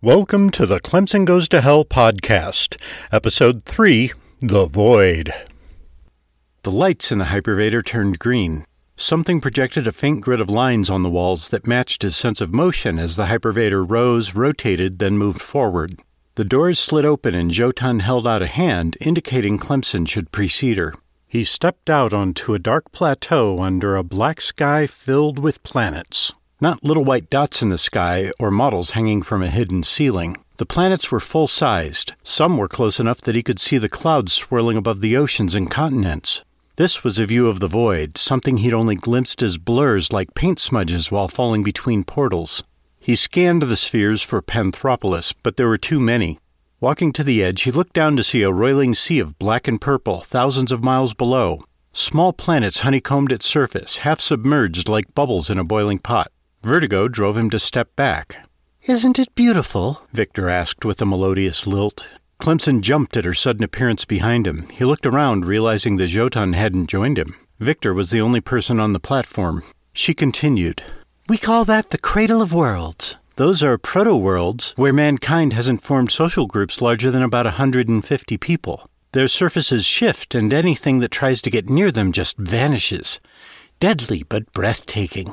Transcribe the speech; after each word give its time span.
Welcome 0.00 0.50
to 0.50 0.64
the 0.64 0.78
Clemson 0.78 1.24
Goes 1.24 1.48
to 1.48 1.60
Hell 1.60 1.84
podcast, 1.84 2.80
episode 3.10 3.64
3 3.64 4.12
The 4.40 4.66
Void. 4.66 5.34
The 6.62 6.70
lights 6.70 7.10
in 7.10 7.18
the 7.18 7.24
hypervator 7.24 7.84
turned 7.84 8.20
green. 8.20 8.64
Something 8.94 9.40
projected 9.40 9.88
a 9.88 9.92
faint 9.92 10.20
grid 10.20 10.40
of 10.40 10.50
lines 10.50 10.88
on 10.88 11.02
the 11.02 11.10
walls 11.10 11.48
that 11.48 11.66
matched 11.66 12.02
his 12.02 12.14
sense 12.14 12.40
of 12.40 12.54
motion 12.54 12.96
as 12.96 13.16
the 13.16 13.24
hypervator 13.24 13.84
rose, 13.84 14.36
rotated, 14.36 15.00
then 15.00 15.18
moved 15.18 15.42
forward. 15.42 15.98
The 16.36 16.44
doors 16.44 16.78
slid 16.78 17.04
open 17.04 17.34
and 17.34 17.50
Jotun 17.50 17.98
held 17.98 18.24
out 18.24 18.40
a 18.40 18.46
hand, 18.46 18.96
indicating 19.00 19.58
Clemson 19.58 20.06
should 20.06 20.30
precede 20.30 20.78
her. 20.78 20.94
He 21.26 21.42
stepped 21.42 21.90
out 21.90 22.14
onto 22.14 22.54
a 22.54 22.60
dark 22.60 22.92
plateau 22.92 23.58
under 23.58 23.96
a 23.96 24.04
black 24.04 24.42
sky 24.42 24.86
filled 24.86 25.40
with 25.40 25.60
planets. 25.64 26.34
Not 26.60 26.82
little 26.82 27.04
white 27.04 27.30
dots 27.30 27.62
in 27.62 27.68
the 27.68 27.78
sky 27.78 28.32
or 28.40 28.50
models 28.50 28.90
hanging 28.90 29.22
from 29.22 29.44
a 29.44 29.48
hidden 29.48 29.84
ceiling. 29.84 30.36
The 30.56 30.66
planets 30.66 31.08
were 31.08 31.20
full 31.20 31.46
sized. 31.46 32.14
Some 32.24 32.56
were 32.56 32.66
close 32.66 32.98
enough 32.98 33.20
that 33.20 33.36
he 33.36 33.44
could 33.44 33.60
see 33.60 33.78
the 33.78 33.88
clouds 33.88 34.32
swirling 34.32 34.76
above 34.76 35.00
the 35.00 35.16
oceans 35.16 35.54
and 35.54 35.70
continents. 35.70 36.42
This 36.74 37.04
was 37.04 37.16
a 37.20 37.26
view 37.26 37.46
of 37.46 37.60
the 37.60 37.68
void, 37.68 38.18
something 38.18 38.56
he'd 38.56 38.74
only 38.74 38.96
glimpsed 38.96 39.40
as 39.40 39.56
blurs 39.56 40.12
like 40.12 40.34
paint 40.34 40.58
smudges 40.58 41.12
while 41.12 41.28
falling 41.28 41.62
between 41.62 42.02
portals. 42.02 42.64
He 42.98 43.14
scanned 43.14 43.62
the 43.62 43.76
spheres 43.76 44.22
for 44.22 44.42
Panthropolis, 44.42 45.32
but 45.44 45.56
there 45.56 45.68
were 45.68 45.78
too 45.78 46.00
many. 46.00 46.40
Walking 46.80 47.12
to 47.12 47.22
the 47.22 47.40
edge, 47.40 47.62
he 47.62 47.70
looked 47.70 47.92
down 47.92 48.16
to 48.16 48.24
see 48.24 48.42
a 48.42 48.50
roiling 48.50 48.96
sea 48.96 49.20
of 49.20 49.38
black 49.38 49.68
and 49.68 49.80
purple 49.80 50.22
thousands 50.22 50.72
of 50.72 50.82
miles 50.82 51.14
below. 51.14 51.60
Small 51.92 52.32
planets 52.32 52.80
honeycombed 52.80 53.30
its 53.30 53.46
surface, 53.46 53.98
half 53.98 54.18
submerged 54.18 54.88
like 54.88 55.14
bubbles 55.14 55.50
in 55.50 55.58
a 55.58 55.64
boiling 55.64 56.00
pot. 56.00 56.32
Vertigo 56.62 57.08
drove 57.08 57.36
him 57.36 57.50
to 57.50 57.58
step 57.58 57.94
back. 57.96 58.48
Isn't 58.82 59.18
it 59.18 59.34
beautiful? 59.34 60.02
Victor 60.12 60.48
asked 60.48 60.84
with 60.84 61.00
a 61.00 61.06
melodious 61.06 61.66
lilt. 61.66 62.08
Clemson 62.40 62.80
jumped 62.80 63.16
at 63.16 63.24
her 63.24 63.34
sudden 63.34 63.64
appearance 63.64 64.04
behind 64.04 64.46
him. 64.46 64.68
He 64.68 64.84
looked 64.84 65.06
around, 65.06 65.44
realizing 65.44 65.96
that 65.96 66.08
Jotun 66.08 66.52
hadn't 66.52 66.88
joined 66.88 67.18
him. 67.18 67.34
Victor 67.58 67.92
was 67.92 68.10
the 68.10 68.20
only 68.20 68.40
person 68.40 68.78
on 68.78 68.92
the 68.92 69.00
platform. 69.00 69.62
She 69.92 70.14
continued. 70.14 70.82
We 71.28 71.38
call 71.38 71.64
that 71.64 71.90
the 71.90 71.98
cradle 71.98 72.40
of 72.40 72.52
worlds. 72.52 73.16
Those 73.36 73.62
are 73.62 73.78
proto 73.78 74.16
worlds 74.16 74.72
where 74.76 74.92
mankind 74.92 75.52
hasn't 75.52 75.82
formed 75.82 76.10
social 76.10 76.46
groups 76.46 76.80
larger 76.80 77.10
than 77.10 77.22
about 77.22 77.46
a 77.46 77.58
150 77.58 78.36
people. 78.38 78.88
Their 79.12 79.28
surfaces 79.28 79.84
shift, 79.84 80.34
and 80.34 80.52
anything 80.52 80.98
that 81.00 81.10
tries 81.10 81.40
to 81.42 81.50
get 81.50 81.70
near 81.70 81.90
them 81.90 82.12
just 82.12 82.36
vanishes. 82.36 83.20
Deadly 83.80 84.22
but 84.22 84.52
breathtaking. 84.52 85.32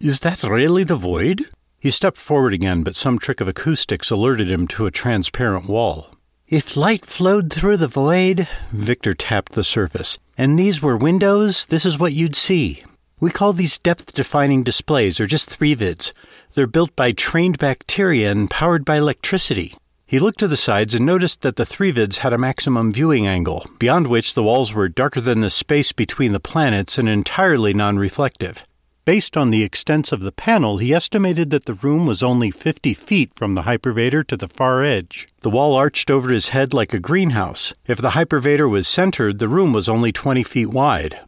Is 0.00 0.20
that 0.20 0.42
really 0.42 0.84
the 0.84 0.94
void? 0.94 1.46
He 1.78 1.90
stepped 1.90 2.18
forward 2.18 2.52
again, 2.52 2.82
but 2.82 2.94
some 2.94 3.18
trick 3.18 3.40
of 3.40 3.48
acoustics 3.48 4.10
alerted 4.10 4.50
him 4.50 4.66
to 4.68 4.84
a 4.84 4.90
transparent 4.90 5.68
wall. 5.68 6.10
If 6.46 6.76
light 6.76 7.06
flowed 7.06 7.50
through 7.50 7.78
the 7.78 7.88
void, 7.88 8.46
Victor 8.72 9.14
tapped 9.14 9.52
the 9.52 9.64
surface, 9.64 10.18
and 10.36 10.58
these 10.58 10.82
were 10.82 10.98
windows, 10.98 11.64
this 11.66 11.86
is 11.86 11.98
what 11.98 12.12
you'd 12.12 12.36
see. 12.36 12.82
We 13.20 13.30
call 13.30 13.54
these 13.54 13.78
depth 13.78 14.12
defining 14.12 14.62
displays, 14.62 15.18
or 15.18 15.26
just 15.26 15.48
3vids. 15.48 16.12
They're 16.52 16.66
built 16.66 16.94
by 16.94 17.12
trained 17.12 17.58
bacteria 17.58 18.30
and 18.30 18.50
powered 18.50 18.84
by 18.84 18.98
electricity. 18.98 19.74
He 20.04 20.18
looked 20.18 20.38
to 20.40 20.48
the 20.48 20.58
sides 20.58 20.94
and 20.94 21.06
noticed 21.06 21.40
that 21.40 21.56
the 21.56 21.64
3vids 21.64 22.18
had 22.18 22.34
a 22.34 22.38
maximum 22.38 22.92
viewing 22.92 23.26
angle, 23.26 23.64
beyond 23.78 24.08
which 24.08 24.34
the 24.34 24.42
walls 24.42 24.74
were 24.74 24.90
darker 24.90 25.22
than 25.22 25.40
the 25.40 25.48
space 25.48 25.92
between 25.92 26.32
the 26.32 26.38
planets 26.38 26.98
and 26.98 27.08
entirely 27.08 27.72
non 27.72 27.98
reflective. 27.98 28.62
Based 29.06 29.36
on 29.36 29.50
the 29.50 29.62
extents 29.62 30.10
of 30.10 30.18
the 30.18 30.32
panel, 30.32 30.78
he 30.78 30.92
estimated 30.92 31.50
that 31.50 31.66
the 31.66 31.74
room 31.74 32.06
was 32.06 32.24
only 32.24 32.50
50 32.50 32.92
feet 32.92 33.30
from 33.36 33.54
the 33.54 33.62
hypervator 33.62 34.26
to 34.26 34.36
the 34.36 34.48
far 34.48 34.82
edge. 34.82 35.28
The 35.42 35.48
wall 35.48 35.76
arched 35.76 36.10
over 36.10 36.32
his 36.32 36.48
head 36.48 36.74
like 36.74 36.92
a 36.92 36.98
greenhouse. 36.98 37.72
If 37.86 37.98
the 37.98 38.10
hypervator 38.10 38.68
was 38.68 38.88
centered, 38.88 39.38
the 39.38 39.46
room 39.46 39.72
was 39.72 39.88
only 39.88 40.10
20 40.10 40.42
feet 40.42 40.70
wide. 40.70 41.20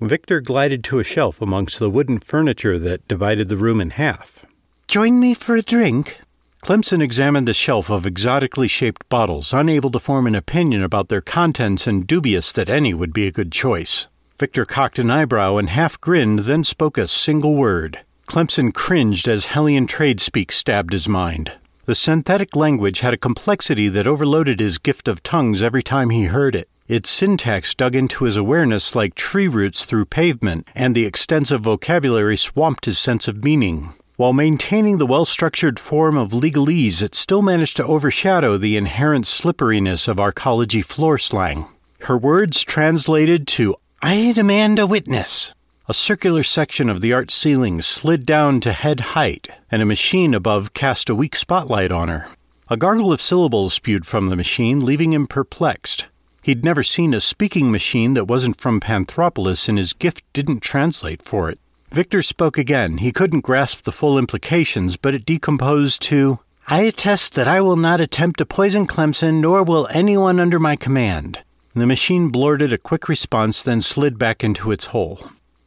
Victor 0.00 0.40
glided 0.40 0.84
to 0.84 1.00
a 1.00 1.04
shelf 1.04 1.42
amongst 1.42 1.80
the 1.80 1.90
wooden 1.90 2.20
furniture 2.20 2.78
that 2.78 3.08
divided 3.08 3.48
the 3.48 3.56
room 3.56 3.80
in 3.80 3.90
half. 3.90 4.46
Join 4.86 5.18
me 5.18 5.34
for 5.34 5.56
a 5.56 5.62
drink. 5.62 6.20
Clemson 6.62 7.02
examined 7.02 7.48
a 7.48 7.52
shelf 7.52 7.90
of 7.90 8.06
exotically 8.06 8.68
shaped 8.68 9.08
bottles, 9.08 9.52
unable 9.52 9.90
to 9.90 9.98
form 9.98 10.28
an 10.28 10.36
opinion 10.36 10.84
about 10.84 11.08
their 11.08 11.20
contents 11.20 11.88
and 11.88 12.06
dubious 12.06 12.52
that 12.52 12.68
any 12.68 12.94
would 12.94 13.12
be 13.12 13.26
a 13.26 13.32
good 13.32 13.50
choice. 13.50 14.06
Victor 14.44 14.66
cocked 14.66 14.98
an 14.98 15.10
eyebrow 15.10 15.56
and 15.56 15.70
half 15.70 15.98
grinned, 16.02 16.40
then 16.40 16.62
spoke 16.62 16.98
a 16.98 17.08
single 17.08 17.54
word. 17.54 18.00
Clemson 18.28 18.74
cringed 18.74 19.26
as 19.26 19.46
Hellion 19.46 19.86
trade 19.86 20.20
speak 20.20 20.52
stabbed 20.52 20.92
his 20.92 21.08
mind. 21.08 21.52
The 21.86 21.94
synthetic 21.94 22.54
language 22.54 23.00
had 23.00 23.14
a 23.14 23.24
complexity 23.26 23.88
that 23.88 24.06
overloaded 24.06 24.58
his 24.60 24.76
gift 24.76 25.08
of 25.08 25.22
tongues 25.22 25.62
every 25.62 25.82
time 25.82 26.10
he 26.10 26.24
heard 26.24 26.54
it. 26.54 26.68
Its 26.86 27.08
syntax 27.08 27.74
dug 27.74 27.94
into 27.94 28.26
his 28.26 28.36
awareness 28.36 28.94
like 28.94 29.14
tree 29.14 29.48
roots 29.48 29.86
through 29.86 30.04
pavement, 30.04 30.68
and 30.74 30.94
the 30.94 31.06
extensive 31.06 31.62
vocabulary 31.62 32.36
swamped 32.36 32.84
his 32.84 32.98
sense 32.98 33.26
of 33.26 33.42
meaning. 33.42 33.94
While 34.16 34.34
maintaining 34.34 34.98
the 34.98 35.06
well 35.06 35.24
structured 35.24 35.80
form 35.80 36.18
of 36.18 36.32
legalese, 36.32 37.02
it 37.02 37.14
still 37.14 37.40
managed 37.40 37.78
to 37.78 37.86
overshadow 37.86 38.58
the 38.58 38.76
inherent 38.76 39.26
slipperiness 39.26 40.06
of 40.06 40.18
arcology 40.18 40.84
floor 40.84 41.16
slang. 41.16 41.64
Her 42.00 42.18
words 42.18 42.62
translated 42.62 43.46
to 43.56 43.76
I 44.06 44.32
demand 44.32 44.78
a 44.78 44.86
witness. 44.86 45.54
A 45.88 45.94
circular 45.94 46.42
section 46.42 46.90
of 46.90 47.00
the 47.00 47.14
arch 47.14 47.30
ceiling 47.30 47.80
slid 47.80 48.26
down 48.26 48.60
to 48.60 48.74
head 48.74 49.00
height, 49.16 49.48
and 49.70 49.80
a 49.80 49.86
machine 49.86 50.34
above 50.34 50.74
cast 50.74 51.08
a 51.08 51.14
weak 51.14 51.34
spotlight 51.34 51.90
on 51.90 52.08
her. 52.08 52.26
A 52.68 52.76
gargle 52.76 53.14
of 53.14 53.22
syllables 53.22 53.72
spewed 53.72 54.06
from 54.06 54.28
the 54.28 54.36
machine, 54.36 54.84
leaving 54.84 55.14
him 55.14 55.26
perplexed. 55.26 56.08
He'd 56.42 56.62
never 56.62 56.82
seen 56.82 57.14
a 57.14 57.20
speaking 57.22 57.70
machine 57.70 58.12
that 58.12 58.28
wasn't 58.28 58.60
from 58.60 58.78
Panthropolis, 58.78 59.70
and 59.70 59.78
his 59.78 59.94
gift 59.94 60.22
didn't 60.34 60.60
translate 60.60 61.22
for 61.22 61.48
it. 61.48 61.58
Victor 61.90 62.20
spoke 62.20 62.58
again. 62.58 62.98
He 62.98 63.10
couldn't 63.10 63.40
grasp 63.40 63.84
the 63.84 63.90
full 63.90 64.18
implications, 64.18 64.98
but 64.98 65.14
it 65.14 65.24
decomposed 65.24 66.02
to 66.02 66.40
I 66.68 66.82
attest 66.82 67.36
that 67.36 67.48
I 67.48 67.62
will 67.62 67.76
not 67.76 68.02
attempt 68.02 68.36
to 68.36 68.44
poison 68.44 68.86
Clemson, 68.86 69.40
nor 69.40 69.62
will 69.62 69.88
anyone 69.94 70.38
under 70.38 70.58
my 70.58 70.76
command. 70.76 71.40
The 71.76 71.86
machine 71.86 72.28
blurted 72.28 72.72
a 72.72 72.78
quick 72.78 73.08
response, 73.08 73.60
then 73.60 73.80
slid 73.80 74.16
back 74.16 74.44
into 74.44 74.70
its 74.70 74.86
hole. 74.86 75.18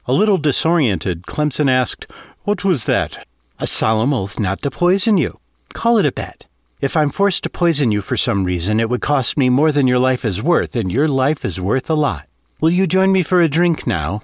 A 0.06 0.13
little 0.13 0.38
disoriented, 0.38 1.23
Clemson 1.23 1.69
asked, 1.69 2.09
What 2.45 2.63
was 2.63 2.85
that? 2.85 3.28
A 3.59 3.68
solemn 3.68 4.13
oath 4.13 4.40
not 4.40 4.62
to 4.62 4.72
poison 4.72 5.17
you. 5.17 5.40
Call 5.73 5.97
it 5.97 6.06
a 6.06 6.12
bet. 6.13 6.47
If 6.79 6.96
I'm 6.96 7.09
forced 7.09 7.44
to 7.44 7.50
poison 7.50 7.91
you 7.91 8.00
for 8.00 8.16
some 8.16 8.46
reason, 8.46 8.79
it 8.79 8.90
would 8.90 9.01
cost 9.01 9.38
me 9.38 9.50
more 9.50 9.73
than 9.73 9.85
your 9.85 10.00
life 10.00 10.23
is 10.23 10.41
worth, 10.41 10.78
and 10.78 10.90
your 10.90 11.09
life 11.09 11.44
is 11.44 11.59
worth 11.59 11.90
a 11.90 11.94
lot. 11.96 12.25
Will 12.62 12.69
you 12.69 12.88
join 12.88 13.12
me 13.12 13.22
for 13.22 13.41
a 13.41 13.50
drink 13.50 13.85
now? 13.85 14.23